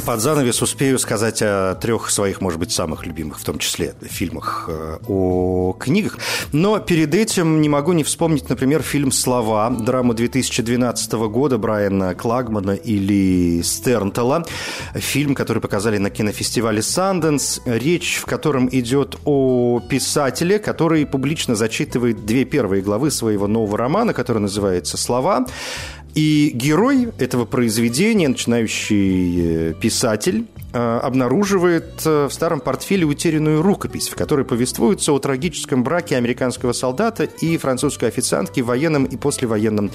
под 0.06 0.20
занавес 0.20 0.62
успею 0.62 1.00
сказать 1.00 1.42
о 1.42 1.74
трех 1.74 2.10
своих, 2.10 2.40
может 2.40 2.60
быть, 2.60 2.70
самых 2.70 3.04
любимых, 3.04 3.40
в 3.40 3.44
том 3.44 3.58
числе 3.58 3.92
фильмах 4.02 4.66
э, 4.68 4.98
о 5.08 5.72
книгах. 5.72 6.18
Но 6.52 6.78
перед 6.78 7.12
этим 7.12 7.60
не 7.60 7.68
могу 7.68 7.92
не 7.92 8.04
вспомнить, 8.04 8.48
например, 8.48 8.82
фильм 8.82 9.10
«Слова», 9.10 9.68
драму 9.68 10.14
2012 10.14 11.12
года 11.28 11.58
Брайана 11.58 12.14
Клагмана 12.14 12.70
или 12.70 13.62
Стернтела. 13.62 14.46
Фильм, 14.94 15.34
который 15.34 15.58
показали 15.58 15.98
на 15.98 16.10
кинофестивале 16.10 16.82
«Санденс». 16.82 17.60
Речь, 17.64 18.18
в 18.18 18.26
котором 18.26 18.68
идет 18.70 19.18
о 19.24 19.80
писателе, 19.80 20.60
который 20.60 21.04
публично 21.04 21.56
зачитывает 21.56 22.24
две 22.24 22.44
первые 22.44 22.80
главы 22.80 23.10
своего 23.10 23.48
нового 23.48 23.76
романа, 23.76 24.12
который 24.12 24.38
называется 24.38 24.96
«Слова». 24.96 25.46
И 26.16 26.50
герой 26.54 27.08
этого 27.18 27.44
произведения, 27.44 28.28
начинающий 28.28 29.70
э, 29.70 29.74
писатель, 29.74 30.46
Э, 30.76 30.98
обнаруживает 31.02 32.02
э, 32.04 32.26
в 32.26 32.32
старом 32.34 32.60
портфеле 32.60 33.06
утерянную 33.06 33.62
рукопись, 33.62 34.10
в 34.10 34.14
которой 34.14 34.44
повествуется 34.44 35.10
о 35.12 35.18
трагическом 35.18 35.82
браке 35.82 36.16
американского 36.16 36.74
солдата 36.74 37.24
и 37.24 37.56
французской 37.56 38.10
официантки 38.10 38.60
в 38.60 38.66
военном 38.66 39.04
и 39.04 39.16
послевоенном 39.16 39.90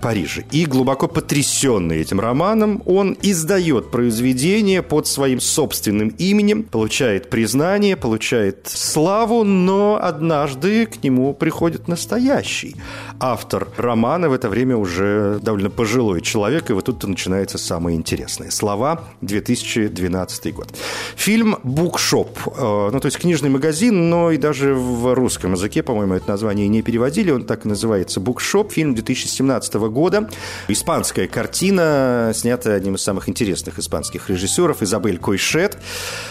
Париже. 0.00 0.44
И 0.52 0.66
глубоко 0.66 1.08
потрясенный 1.08 2.00
этим 2.00 2.20
романом, 2.20 2.80
он 2.86 3.16
издает 3.22 3.90
произведение 3.90 4.82
под 4.82 5.08
своим 5.08 5.40
собственным 5.40 6.10
именем, 6.10 6.62
получает 6.62 7.28
признание, 7.28 7.96
получает 7.96 8.68
славу, 8.68 9.42
но 9.42 9.98
однажды 10.00 10.86
к 10.86 11.02
нему 11.02 11.34
приходит 11.34 11.88
настоящий 11.88 12.76
автор 13.20 13.68
романа, 13.76 14.28
в 14.28 14.32
это 14.32 14.48
время 14.48 14.76
уже 14.76 15.38
довольно 15.42 15.70
пожилой 15.70 16.20
человек, 16.20 16.70
и 16.70 16.72
вот 16.72 16.86
тут 16.86 17.04
начинается 17.04 17.58
самое 17.58 17.96
интересное. 17.96 18.50
Слова 18.50 19.04
2012 19.20 20.00
2012 20.00 20.54
год. 20.54 20.68
Фильм 21.16 21.56
«Букшоп», 21.62 22.38
э, 22.46 22.90
ну, 22.92 23.00
то 23.00 23.06
есть 23.06 23.18
книжный 23.18 23.50
магазин, 23.50 24.10
но 24.10 24.30
и 24.30 24.36
даже 24.36 24.74
в 24.74 25.14
русском 25.14 25.52
языке, 25.52 25.82
по-моему, 25.82 26.14
это 26.14 26.28
название 26.28 26.68
не 26.68 26.82
переводили, 26.82 27.30
он 27.30 27.44
так 27.44 27.64
и 27.64 27.68
называется 27.68 28.20
«Букшоп», 28.20 28.72
фильм 28.72 28.94
2017 28.94 29.74
года. 29.74 30.28
Испанская 30.68 31.26
картина, 31.28 32.32
снятая 32.34 32.76
одним 32.76 32.94
из 32.94 33.02
самых 33.02 33.28
интересных 33.28 33.78
испанских 33.78 34.28
режиссеров, 34.30 34.82
Изабель 34.82 35.18
Койшет. 35.18 35.78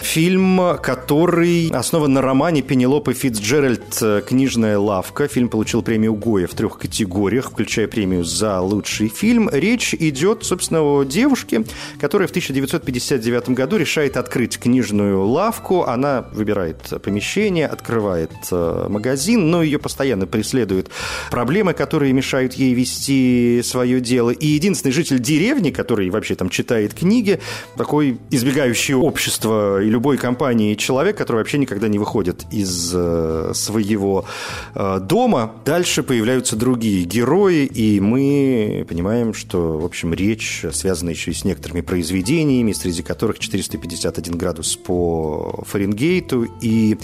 Фильм, 0.02 0.60
который 0.82 1.70
основан 1.70 2.12
на 2.12 2.22
романе 2.22 2.62
Пенелопы 2.62 3.12
Фитцджеральд 3.12 4.02
«Книжная 4.26 4.78
лавка». 4.78 5.28
Фильм 5.28 5.48
получил 5.48 5.82
премию 5.82 6.14
Гоя 6.14 6.46
в 6.46 6.54
трех 6.54 6.79
категориях, 6.80 7.50
включая 7.50 7.86
премию 7.86 8.24
за 8.24 8.60
лучший 8.60 9.08
фильм. 9.08 9.48
Речь 9.52 9.94
идет, 9.94 10.44
собственно, 10.44 10.82
о 10.82 11.04
девушке, 11.04 11.64
которая 12.00 12.26
в 12.26 12.30
1959 12.30 13.50
году 13.50 13.76
решает 13.76 14.16
открыть 14.16 14.58
книжную 14.58 15.22
лавку. 15.24 15.84
Она 15.84 16.26
выбирает 16.32 16.78
помещение, 17.02 17.66
открывает 17.66 18.32
э, 18.50 18.86
магазин, 18.88 19.50
но 19.50 19.62
ее 19.62 19.78
постоянно 19.78 20.26
преследуют 20.26 20.90
проблемы, 21.30 21.74
которые 21.74 22.12
мешают 22.12 22.54
ей 22.54 22.74
вести 22.74 23.60
свое 23.64 24.00
дело. 24.00 24.30
И 24.30 24.46
единственный 24.46 24.92
житель 24.92 25.18
деревни, 25.18 25.70
который 25.70 26.08
вообще 26.10 26.34
там 26.34 26.48
читает 26.48 26.94
книги, 26.94 27.40
такой 27.76 28.18
избегающий 28.30 28.94
общества 28.94 29.82
и 29.82 29.86
любой 29.88 30.16
компании 30.16 30.74
человек, 30.74 31.16
который 31.18 31.38
вообще 31.38 31.58
никогда 31.58 31.88
не 31.88 31.98
выходит 31.98 32.46
из 32.50 32.92
э, 32.94 33.52
своего 33.54 34.24
э, 34.74 34.98
дома. 35.00 35.52
Дальше 35.64 36.02
появляются 36.02 36.56
другие 36.56 36.69
герои, 36.76 37.64
и 37.64 38.00
мы 38.00 38.84
понимаем, 38.88 39.34
что, 39.34 39.78
в 39.78 39.84
общем, 39.84 40.12
речь 40.12 40.64
связана 40.72 41.10
еще 41.10 41.30
и 41.30 41.34
с 41.34 41.44
некоторыми 41.44 41.80
произведениями, 41.80 42.72
среди 42.72 43.02
которых 43.02 43.38
400 43.38 43.70
451 43.70 44.36
градус 44.36 44.76
по 44.76 45.62
Фаренгейту 45.66 46.48
и 46.60 46.98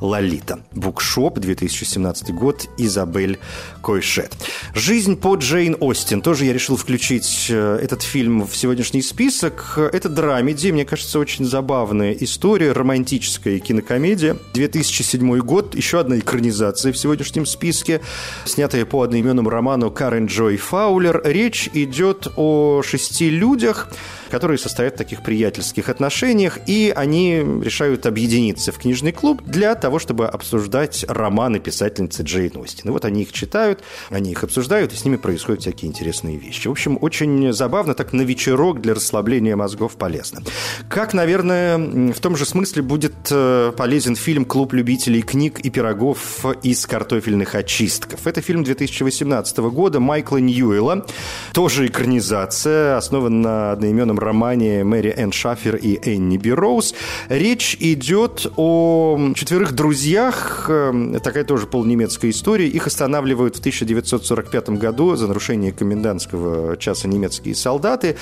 «Лолита». 0.00 0.64
Букшоп, 0.72 1.38
2017 1.38 2.34
год, 2.34 2.68
Изабель 2.78 3.38
Койшет. 3.80 4.32
«Жизнь 4.74 5.16
по 5.16 5.36
Джейн 5.36 5.76
Остин». 5.80 6.22
Тоже 6.22 6.44
я 6.44 6.52
решил 6.52 6.76
включить 6.76 7.46
э, 7.50 7.78
этот 7.82 8.02
фильм 8.02 8.46
в 8.46 8.56
сегодняшний 8.56 9.02
список. 9.02 9.78
Это 9.92 10.08
драмеди, 10.08 10.70
мне 10.70 10.84
кажется, 10.84 11.18
очень 11.18 11.44
забавная 11.44 12.12
история, 12.12 12.72
романтическая 12.72 13.58
кинокомедия. 13.58 14.36
2007 14.54 15.38
год, 15.38 15.74
еще 15.74 16.00
одна 16.00 16.18
экранизация 16.18 16.92
в 16.92 16.98
сегодняшнем 16.98 17.46
списке, 17.46 18.00
снятая 18.44 18.84
по 18.84 19.02
одноименному 19.12 19.50
роману 19.50 19.90
Карен 19.90 20.24
Джой 20.24 20.56
Фаулер. 20.56 21.20
Речь 21.22 21.68
идет 21.74 22.28
о 22.36 22.80
шести 22.82 23.28
людях, 23.28 23.90
которые 24.30 24.56
состоят 24.56 24.94
в 24.94 24.96
таких 24.96 25.22
приятельских 25.22 25.90
отношениях, 25.90 26.58
и 26.66 26.90
они 26.96 27.40
решают 27.62 28.06
объединиться 28.06 28.72
в 28.72 28.78
книжный 28.78 29.12
клуб 29.12 29.42
для 29.44 29.74
того, 29.74 29.98
чтобы 29.98 30.26
обсуждать 30.26 31.04
романы 31.06 31.60
писательницы 31.60 32.22
Джейн 32.22 32.56
Остин. 32.56 32.88
И 32.88 32.92
вот 32.92 33.04
они 33.04 33.22
их 33.22 33.32
читают, 33.32 33.80
они 34.08 34.30
их 34.30 34.42
обсуждают, 34.44 34.94
и 34.94 34.96
с 34.96 35.04
ними 35.04 35.16
происходят 35.16 35.60
всякие 35.60 35.90
интересные 35.90 36.38
вещи. 36.38 36.68
В 36.68 36.70
общем, 36.70 36.96
очень 36.98 37.52
забавно, 37.52 37.92
так 37.92 38.14
на 38.14 38.22
вечерок 38.22 38.80
для 38.80 38.94
расслабления 38.94 39.56
мозгов 39.56 39.96
полезно. 39.96 40.40
Как, 40.88 41.12
наверное, 41.12 42.12
в 42.12 42.20
том 42.20 42.34
же 42.36 42.46
смысле 42.46 42.80
будет 42.80 43.12
э, 43.30 43.72
полезен 43.76 44.16
фильм 44.16 44.46
«Клуб 44.46 44.72
любителей 44.72 45.20
книг 45.20 45.60
и 45.60 45.68
пирогов 45.68 46.46
из 46.62 46.86
картофельных 46.86 47.54
очистков». 47.54 48.26
Это 48.26 48.40
фильм 48.40 48.64
2018 48.92 49.56
года 49.58 50.00
Майкла 50.00 50.36
Ньюэлла, 50.36 51.06
тоже 51.52 51.86
экранизация, 51.86 52.96
основан 52.96 53.40
на 53.40 53.72
одноименном 53.72 54.18
романе 54.18 54.84
Мэри 54.84 55.14
Энн 55.16 55.32
Шаффер 55.32 55.76
и 55.76 55.98
Энни 56.02 56.36
Би 56.36 56.52
Роуз. 56.52 56.94
Речь 57.28 57.76
идет 57.80 58.46
о 58.56 59.32
четверых 59.34 59.72
друзьях, 59.72 60.66
эм, 60.68 61.18
такая 61.20 61.44
тоже 61.44 61.66
полунемецкая 61.66 62.30
история. 62.30 62.68
Их 62.68 62.86
останавливают 62.86 63.56
в 63.56 63.60
1945 63.60 64.78
году 64.78 65.16
за 65.16 65.26
нарушение 65.26 65.72
комендантского 65.72 66.76
часа 66.76 67.08
немецкие 67.08 67.54
солдаты. 67.54 68.16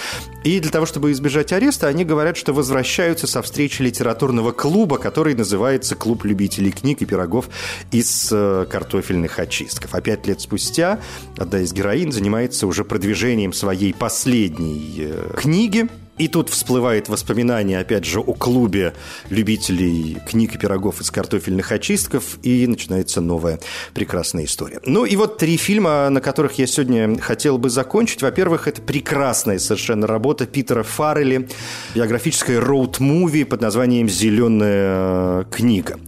И 0.44 0.61
для 0.61 0.70
того, 0.70 0.87
чтобы 0.87 1.11
избежать 1.11 1.52
ареста, 1.52 1.88
они 1.88 2.04
говорят, 2.04 2.37
что 2.37 2.52
возвращаются 2.52 3.26
со 3.26 3.42
встречи 3.42 3.83
литературного 3.83 4.52
клуба, 4.52 4.98
который 4.98 5.35
называется 5.35 5.96
«Клуб 5.96 6.24
любителей 6.24 6.70
книг 6.70 7.02
и 7.02 7.06
пирогов 7.06 7.48
из 7.90 8.28
э, 8.30 8.66
картофельных 8.70 9.38
очистков». 9.38 9.94
А 9.94 10.00
пять 10.00 10.26
лет 10.26 10.40
спустя 10.40 10.59
одна 11.36 11.60
из 11.60 11.72
героинь 11.72 12.12
занимается 12.12 12.66
уже 12.66 12.84
продвижением 12.84 13.52
своей 13.52 13.94
последней 13.94 14.96
э, 14.98 15.34
книги, 15.36 15.88
и 16.20 16.28
тут 16.28 16.50
всплывает 16.50 17.09
воспоминание, 17.09 17.78
опять 17.78 18.04
же, 18.04 18.20
о 18.20 18.35
клубе 18.35 18.92
любителей 19.30 20.18
книг 20.28 20.54
и 20.54 20.59
пирогов 20.59 21.00
из 21.00 21.11
картофельных 21.11 21.72
очистков, 21.72 22.37
и 22.42 22.66
начинается 22.66 23.22
новая 23.22 23.59
прекрасная 23.94 24.44
история. 24.44 24.80
Ну 24.85 25.06
и 25.06 25.16
вот 25.16 25.38
три 25.38 25.56
фильма, 25.56 26.11
на 26.11 26.20
которых 26.20 26.59
я 26.59 26.66
сегодня 26.66 27.18
хотел 27.18 27.56
бы 27.56 27.70
закончить. 27.70 28.20
Во-первых, 28.20 28.68
это 28.68 28.83
прекрасная 28.83 29.59
совершенно 29.59 30.06
работа 30.06 30.44
Питера 30.44 30.83
Фаррелли, 30.83 31.48
биографическая 31.94 32.61
роуд-муви 32.61 33.44
под 33.44 33.62
названием 33.62 34.06
«Зеленая 34.06 35.44
книга». 35.44 35.98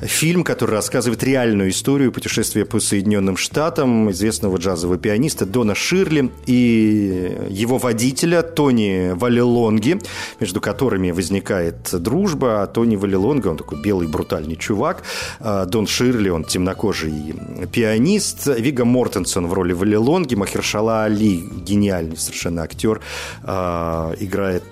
Фильм, 0.00 0.44
который 0.44 0.76
рассказывает 0.76 1.22
реальную 1.22 1.68
историю 1.68 2.10
путешествия 2.10 2.64
по 2.64 2.80
Соединенным 2.80 3.36
Штатам 3.36 4.10
известного 4.12 4.56
джазового 4.56 4.96
пианиста 4.96 5.44
Дона 5.44 5.74
Ширли 5.74 6.30
и 6.46 7.36
его 7.50 7.76
водителя 7.76 8.40
Тони 8.40 9.12
Валило 9.12 9.57
Валилонги, 9.58 9.98
между 10.40 10.60
которыми 10.60 11.10
возникает 11.10 11.88
дружба. 11.92 12.62
А 12.62 12.66
Тони 12.66 12.96
Валилонга, 12.96 13.48
он 13.48 13.56
такой 13.56 13.80
белый 13.80 14.08
брутальный 14.08 14.56
чувак. 14.56 15.02
А 15.40 15.64
Дон 15.64 15.86
Ширли, 15.86 16.28
он 16.28 16.44
темнокожий 16.44 17.34
пианист. 17.72 18.46
Вига 18.46 18.84
Мортенсон 18.84 19.46
в 19.46 19.52
роли 19.52 19.72
Валилонги. 19.72 20.34
Махершала 20.34 21.04
Али, 21.04 21.42
гениальный 21.66 22.16
совершенно 22.16 22.62
актер, 22.62 23.00
а, 23.42 24.14
играет, 24.20 24.64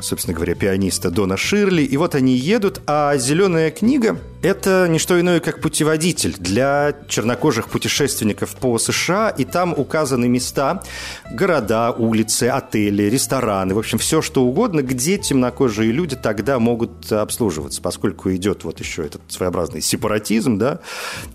собственно 0.00 0.34
говоря, 0.34 0.54
пианиста 0.54 1.10
Дона 1.10 1.36
Ширли. 1.36 1.82
И 1.82 1.96
вот 1.96 2.14
они 2.14 2.34
едут, 2.34 2.80
а 2.86 3.16
«Зеленая 3.16 3.70
книга»— 3.70 4.18
это 4.42 4.88
не 4.88 4.98
что 4.98 5.20
иное, 5.20 5.40
как 5.40 5.60
путеводитель 5.60 6.34
для 6.38 6.94
чернокожих 7.08 7.68
путешественников 7.68 8.56
по 8.56 8.78
США. 8.78 9.30
И 9.30 9.44
там 9.44 9.74
указаны 9.76 10.28
места, 10.28 10.82
города, 11.30 11.90
улицы, 11.92 12.44
отели, 12.44 13.02
рестораны, 13.04 13.74
в 13.74 13.78
общем, 13.78 13.98
все 13.98 14.22
что 14.22 14.44
угодно, 14.44 14.82
где 14.82 15.18
темнокожие 15.18 15.92
люди 15.92 16.16
тогда 16.16 16.58
могут 16.58 17.12
обслуживаться, 17.12 17.82
поскольку 17.82 18.32
идет 18.34 18.64
вот 18.64 18.80
еще 18.80 19.04
этот 19.04 19.22
своеобразный 19.28 19.82
сепаратизм, 19.82 20.58
да, 20.58 20.80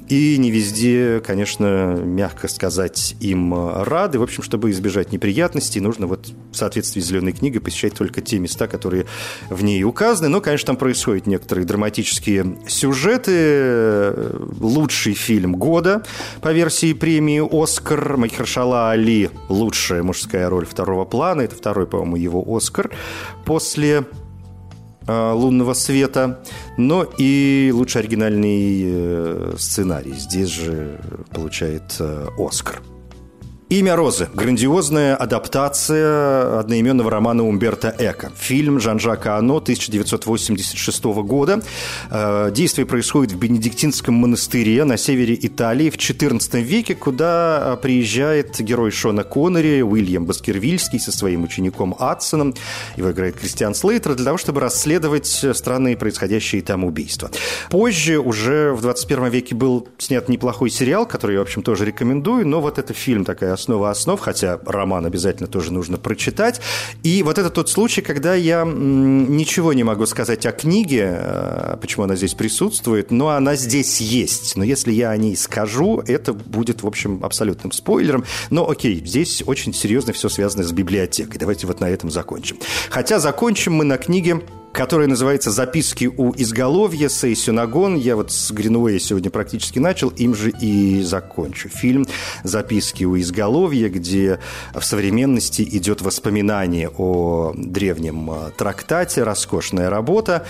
и 0.09 0.37
не 0.37 0.51
везде, 0.51 1.21
конечно, 1.25 1.95
мягко 1.95 2.47
сказать, 2.47 3.15
им 3.19 3.53
рады. 3.83 4.19
В 4.19 4.23
общем, 4.23 4.43
чтобы 4.43 4.71
избежать 4.71 5.11
неприятностей, 5.11 5.79
нужно 5.79 6.07
вот 6.07 6.27
в 6.51 6.55
соответствии 6.55 7.01
с 7.01 7.05
зеленой 7.05 7.33
книгой 7.33 7.61
посещать 7.61 7.93
только 7.93 8.21
те 8.21 8.39
места, 8.39 8.67
которые 8.67 9.05
в 9.49 9.63
ней 9.63 9.83
указаны. 9.83 10.29
Но, 10.29 10.41
конечно, 10.41 10.67
там 10.67 10.77
происходят 10.77 11.27
некоторые 11.27 11.65
драматические 11.65 12.57
сюжеты, 12.67 12.94
сюжеты. 12.95 14.13
Лучший 14.59 15.13
фильм 15.13 15.55
года 15.55 16.03
по 16.41 16.53
версии 16.53 16.93
премии 16.93 17.41
«Оскар». 17.63 18.17
Махершала 18.17 18.91
Али– 18.91 19.29
лучшая 19.49 20.01
мужская 20.01 20.49
роль 20.49 20.65
второго 20.65 21.05
плана. 21.05 21.41
Это 21.41 21.55
второй, 21.55 21.87
по-моему, 21.87 22.15
его 22.15 22.55
«Оскар» 22.55 22.89
после 23.45 24.05
э, 25.07 25.31
«Лунного 25.31 25.73
света», 25.73 26.43
но 26.77 27.05
и 27.17 27.71
лучший 27.73 28.01
оригинальный 28.01 28.83
э, 28.85 29.55
сценарий. 29.57 30.13
Здесь 30.13 30.49
же 30.49 30.99
получает 31.31 31.97
э, 31.99 32.27
«Оскар». 32.37 32.81
«Имя 33.67 33.95
Розы»– 33.95 34.29
грандиозная 34.35 35.15
адаптация 35.15 36.59
одноименного 36.59 37.09
романа 37.09 37.43
Умберто 37.43 37.95
Эко. 37.97 38.31
Фильм 38.37 38.79
Жан-Жака 38.79 39.37
Ано 39.37 39.57
1986 39.57 41.03
года. 41.23 41.63
Э, 42.11 42.51
действие 42.53 42.85
происходит 42.85 43.33
в 43.33 43.39
Бенедиктинском 43.39 44.13
монастыре 44.13 44.83
на 44.83 44.97
севере 44.97 45.35
Италии 45.41 45.89
в 45.89 45.95
XIV 45.97 46.61
веке, 46.61 46.93
куда 46.93 47.73
э, 47.73 47.81
приезжает 47.81 48.59
герой 48.59 48.91
Шона 48.91 49.23
Коннери, 49.23 49.81
Уильям 49.81 50.25
Баскервильский 50.25 50.99
со 50.99 51.11
своим 51.11 51.43
учеником 51.43 51.95
Адсоном. 51.97 52.53
Его 52.97 53.09
играет 53.09 53.35
Кристиан 53.35 53.73
Слейтер 53.73 54.13
для 54.13 54.25
того, 54.25 54.37
чтобы 54.37 54.61
расследовать 54.61 55.25
странные 55.25 55.97
происходящие 55.97 56.61
там 56.61 56.83
убийства. 56.83 57.31
Позже, 57.71 58.19
уже 58.19 58.73
в 58.73 58.81
21 58.81 59.29
веке, 59.29 59.55
был 59.55 59.87
снят 59.97 60.29
неплохой 60.29 60.69
сериал, 60.69 61.07
который 61.07 61.33
я, 61.33 61.39
в 61.39 61.43
общем, 61.43 61.63
тоже 61.63 61.83
рекомендую, 61.83 62.47
но 62.47 62.61
вот 62.61 62.77
это 62.77 62.93
фильм 62.93 63.25
такая 63.25 63.54
основа 63.55 63.89
основ, 63.89 64.19
хотя 64.19 64.59
роман 64.65 65.05
обязательно 65.05 65.47
тоже 65.47 65.73
нужно 65.73 65.97
прочитать. 65.97 66.61
И 67.03 67.23
вот 67.23 67.37
это 67.37 67.49
тот 67.49 67.69
случай, 67.69 68.01
когда 68.01 68.35
я 68.35 68.63
ничего 68.65 69.73
не 69.73 69.83
могу 69.83 70.05
сказать 70.05 70.45
о 70.45 70.51
книге, 70.51 71.17
э, 71.17 71.77
почему 71.81 72.03
она 72.03 72.15
здесь 72.15 72.35
присутствует, 72.35 73.11
но 73.11 73.29
она 73.29 73.55
здесь 73.55 73.99
есть. 73.99 74.55
Но 74.55 74.63
если 74.63 74.91
я 74.91 75.09
о 75.09 75.17
ней 75.17 75.35
скажу, 75.35 76.01
это 76.05 76.33
будет, 76.33 76.83
в 76.83 76.87
общем, 76.87 77.23
абсолютным 77.23 77.71
спойлером. 77.71 78.23
Но 78.49 78.69
окей, 78.69 79.03
здесь 79.05 79.43
очень 79.45 79.73
серьезно 79.73 80.13
все 80.13 80.29
связано 80.29 80.63
с 80.63 80.71
библиотекой. 80.71 81.39
Давайте 81.39 81.67
вот 81.67 81.79
на 81.79 81.89
этом 81.89 82.11
закончим. 82.11 82.57
Хотя 82.89 83.19
закончим 83.19 83.73
мы 83.73 83.83
на 83.83 83.97
книге 83.97 84.41
которая 84.75 85.07
называется 85.07 85.51
«Записки 85.51 86.05
у 86.05 86.33
изголовья» 86.35 87.07
Сей 87.07 87.35
Сюнагон. 87.35 87.95
Я 87.95 88.17
вот 88.17 88.31
с 88.31 88.51
Гринуэя 88.51 88.99
сегодня 88.99 89.31
практически 89.31 89.79
начал, 89.79 90.09
им 90.09 90.35
же 90.35 90.49
и 90.49 91.01
закончу. 91.01 91.69
Фильм 91.69 92.05
«Записки 92.43 93.05
у 93.05 93.17
изголовья», 93.17 93.87
где 93.89 94.39
в 94.73 94.81
современности 94.83 95.61
идет 95.61 96.01
воспоминание 96.01 96.89
о 96.89 97.53
древнем 97.55 98.29
а, 98.29 98.51
трактате, 98.51 99.23
роскошная 99.23 99.89
работа. 99.89 100.45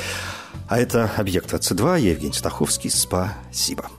А 0.67 0.79
это 0.79 1.11
«Объект 1.17 1.53
22», 1.53 1.99
я 1.99 2.11
Евгений 2.11 2.33
Стаховский. 2.33 2.89
Спасибо. 2.89 3.89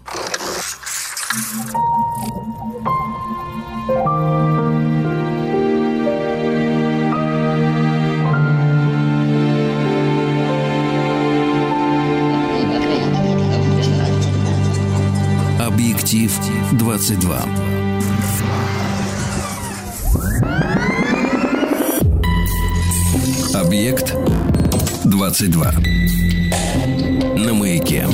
Объектив 16.17 16.79
22. 16.79 17.43
Объект 23.55 24.15
22. 25.05 25.73
На 27.37 27.53
маяке. 27.53 28.09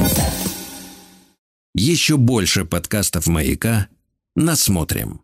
Еще 1.77 2.17
больше 2.17 2.65
подкастов 2.65 3.29
маяка. 3.29 3.87
Насмотрим. 4.35 5.22